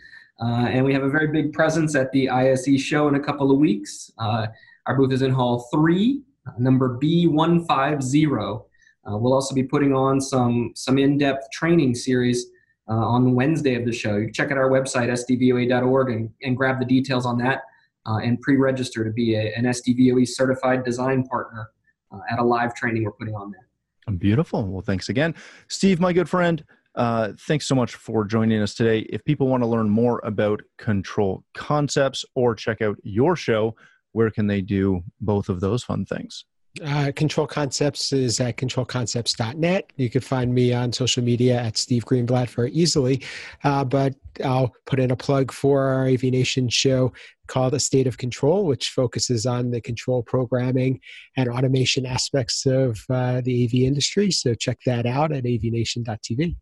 uh, 0.41 0.45
and 0.45 0.85
we 0.85 0.95
have 0.95 1.03
a 1.03 1.11
very 1.11 1.27
big 1.27 1.53
presence 1.53 1.97
at 1.97 2.13
the 2.13 2.31
ISE 2.31 2.81
show 2.81 3.09
in 3.09 3.17
a 3.17 3.21
couple 3.21 3.51
of 3.51 3.59
weeks. 3.59 4.13
Uh, 4.19 4.47
our 4.87 4.97
booth 4.97 5.13
is 5.13 5.23
in 5.23 5.33
Hall 5.33 5.69
3, 5.73 6.23
number 6.59 6.99
B150. 6.99 8.65
Uh, 9.07 9.17
we'll 9.17 9.33
also 9.33 9.55
be 9.55 9.65
putting 9.65 9.93
on 9.93 10.21
some 10.21 10.73
some 10.75 10.99
in-depth 10.99 11.51
training 11.51 11.95
series 11.95 12.47
uh, 12.89 12.95
on 12.95 13.35
Wednesday 13.35 13.75
of 13.75 13.85
the 13.85 13.93
show. 13.93 14.17
You 14.17 14.33
check 14.33 14.51
out 14.51 14.59
our 14.59 14.71
website 14.71 15.11
sdvoe.org 15.11 16.11
and, 16.11 16.31
and 16.43 16.57
grab 16.57 16.79
the 16.79 16.87
details 16.87 17.27
on 17.27 17.39
that 17.39 17.63
uh, 18.07 18.17
and 18.19 18.41
pre-register 18.41 19.05
to 19.05 19.11
be 19.11 19.35
a, 19.35 19.55
an 19.55 19.65
SDVOE 19.65 20.27
certified 20.27 20.85
design 20.85 21.25
partner 21.25 21.71
uh, 22.13 22.21
at 22.31 22.39
a 22.39 22.45
live 22.45 22.75
training 22.75 23.05
we're 23.05 23.13
putting 23.13 23.35
on 23.35 23.51
there. 23.51 23.67
Beautiful. 24.17 24.67
Well, 24.67 24.81
thanks 24.81 25.11
again, 25.11 25.35
Steve, 25.69 26.01
my 26.01 26.15
good 26.15 26.31
friend. 26.31 26.65
Uh, 26.95 27.33
thanks 27.41 27.67
so 27.67 27.75
much 27.75 27.95
for 27.95 28.25
joining 28.25 28.61
us 28.63 28.75
today. 28.75 29.01
If 29.11 29.23
people 29.25 29.49
want 29.49 29.63
to 29.63 29.67
learn 29.67 29.89
more 29.89 30.21
about 30.25 30.63
control 30.79 31.45
concepts 31.55 32.25
or 32.35 32.55
check 32.55 32.81
out 32.81 32.97
your 33.03 33.37
show, 33.37 33.77
where 34.13 34.31
can 34.31 34.47
they 34.47 34.63
do 34.63 35.03
both 35.21 35.51
of 35.51 35.61
those 35.61 35.85
fun 35.85 36.07
things? 36.07 36.45
Uh, 36.85 37.11
Control 37.17 37.47
Concepts 37.47 38.13
is 38.13 38.41
at 38.41 38.57
controlconcepts.net. 38.57 39.93
You 39.97 40.11
can 40.11 40.21
find 40.21 40.55
me 40.55 40.73
on 40.73 40.93
social 40.93 41.25
media 41.25 41.61
at 41.61 41.77
Steve 41.77 42.05
Greenblatt 42.05 42.51
very 42.51 42.71
easily. 42.73 43.23
Uh, 43.65 43.85
but 43.85 44.15
I'll 44.45 44.73
put 44.87 45.01
in 45.01 45.11
a 45.11 45.17
plug 45.17 45.51
for 45.51 45.83
our 45.83 46.07
AV 46.07 46.25
Nation 46.25 46.69
show 46.69 47.13
called 47.49 47.75
A 47.75 47.81
State 47.81 48.07
of 48.07 48.19
Control, 48.19 48.65
which 48.65 48.91
focuses 48.91 49.47
on 49.47 49.71
the 49.71 49.81
control 49.81 50.23
programming 50.23 51.01
and 51.37 51.49
automation 51.49 52.07
aspects 52.07 52.67
of 52.67 53.03
uh, 53.11 53.41
the 53.41 53.65
AV 53.65 53.87
industry. 53.87 54.31
So 54.31 54.55
check 54.55 54.79
that 54.87 55.07
out 55.07 55.33
at 55.33 55.45
avnation.tv. 55.45 56.57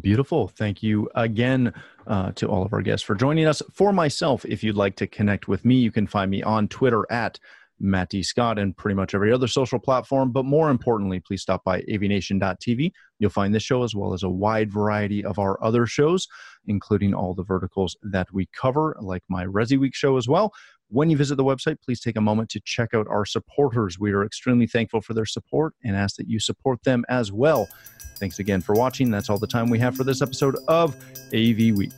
Beautiful. 0.00 0.48
Thank 0.48 0.82
you 0.82 1.08
again 1.14 1.72
uh, 2.08 2.32
to 2.32 2.48
all 2.48 2.64
of 2.64 2.72
our 2.72 2.82
guests 2.82 3.06
for 3.06 3.14
joining 3.14 3.46
us. 3.46 3.62
For 3.72 3.92
myself, 3.92 4.44
if 4.44 4.64
you'd 4.64 4.76
like 4.76 4.96
to 4.96 5.06
connect 5.06 5.46
with 5.46 5.64
me, 5.64 5.76
you 5.76 5.92
can 5.92 6.08
find 6.08 6.28
me 6.28 6.42
on 6.42 6.66
Twitter 6.66 7.06
at 7.08 7.38
Matt 7.78 8.10
D. 8.10 8.22
Scott, 8.22 8.58
and 8.58 8.76
pretty 8.76 8.94
much 8.94 9.14
every 9.14 9.32
other 9.32 9.46
social 9.46 9.78
platform. 9.78 10.32
But 10.32 10.44
more 10.44 10.70
importantly, 10.70 11.20
please 11.20 11.42
stop 11.42 11.64
by 11.64 11.82
avnation.tv. 11.82 12.92
You'll 13.18 13.30
find 13.30 13.54
this 13.54 13.62
show 13.62 13.82
as 13.82 13.94
well 13.94 14.12
as 14.12 14.22
a 14.22 14.28
wide 14.28 14.72
variety 14.72 15.24
of 15.24 15.38
our 15.38 15.62
other 15.62 15.86
shows, 15.86 16.26
including 16.66 17.14
all 17.14 17.34
the 17.34 17.44
verticals 17.44 17.96
that 18.02 18.32
we 18.32 18.46
cover, 18.46 18.96
like 19.00 19.22
my 19.28 19.44
Resi 19.44 19.78
Week 19.78 19.94
show 19.94 20.16
as 20.16 20.28
well. 20.28 20.52
When 20.88 21.10
you 21.10 21.16
visit 21.16 21.34
the 21.34 21.44
website, 21.44 21.80
please 21.82 22.00
take 22.00 22.16
a 22.16 22.20
moment 22.20 22.48
to 22.50 22.60
check 22.60 22.94
out 22.94 23.08
our 23.08 23.24
supporters. 23.24 23.98
We 23.98 24.12
are 24.12 24.24
extremely 24.24 24.68
thankful 24.68 25.00
for 25.00 25.14
their 25.14 25.26
support 25.26 25.74
and 25.82 25.96
ask 25.96 26.16
that 26.16 26.28
you 26.28 26.38
support 26.38 26.82
them 26.84 27.04
as 27.08 27.32
well. 27.32 27.68
Thanks 28.18 28.38
again 28.38 28.60
for 28.60 28.74
watching. 28.74 29.10
That's 29.10 29.28
all 29.28 29.38
the 29.38 29.48
time 29.48 29.68
we 29.68 29.80
have 29.80 29.96
for 29.96 30.04
this 30.04 30.22
episode 30.22 30.56
of 30.68 30.94
AV 31.34 31.76
Week. 31.76 31.92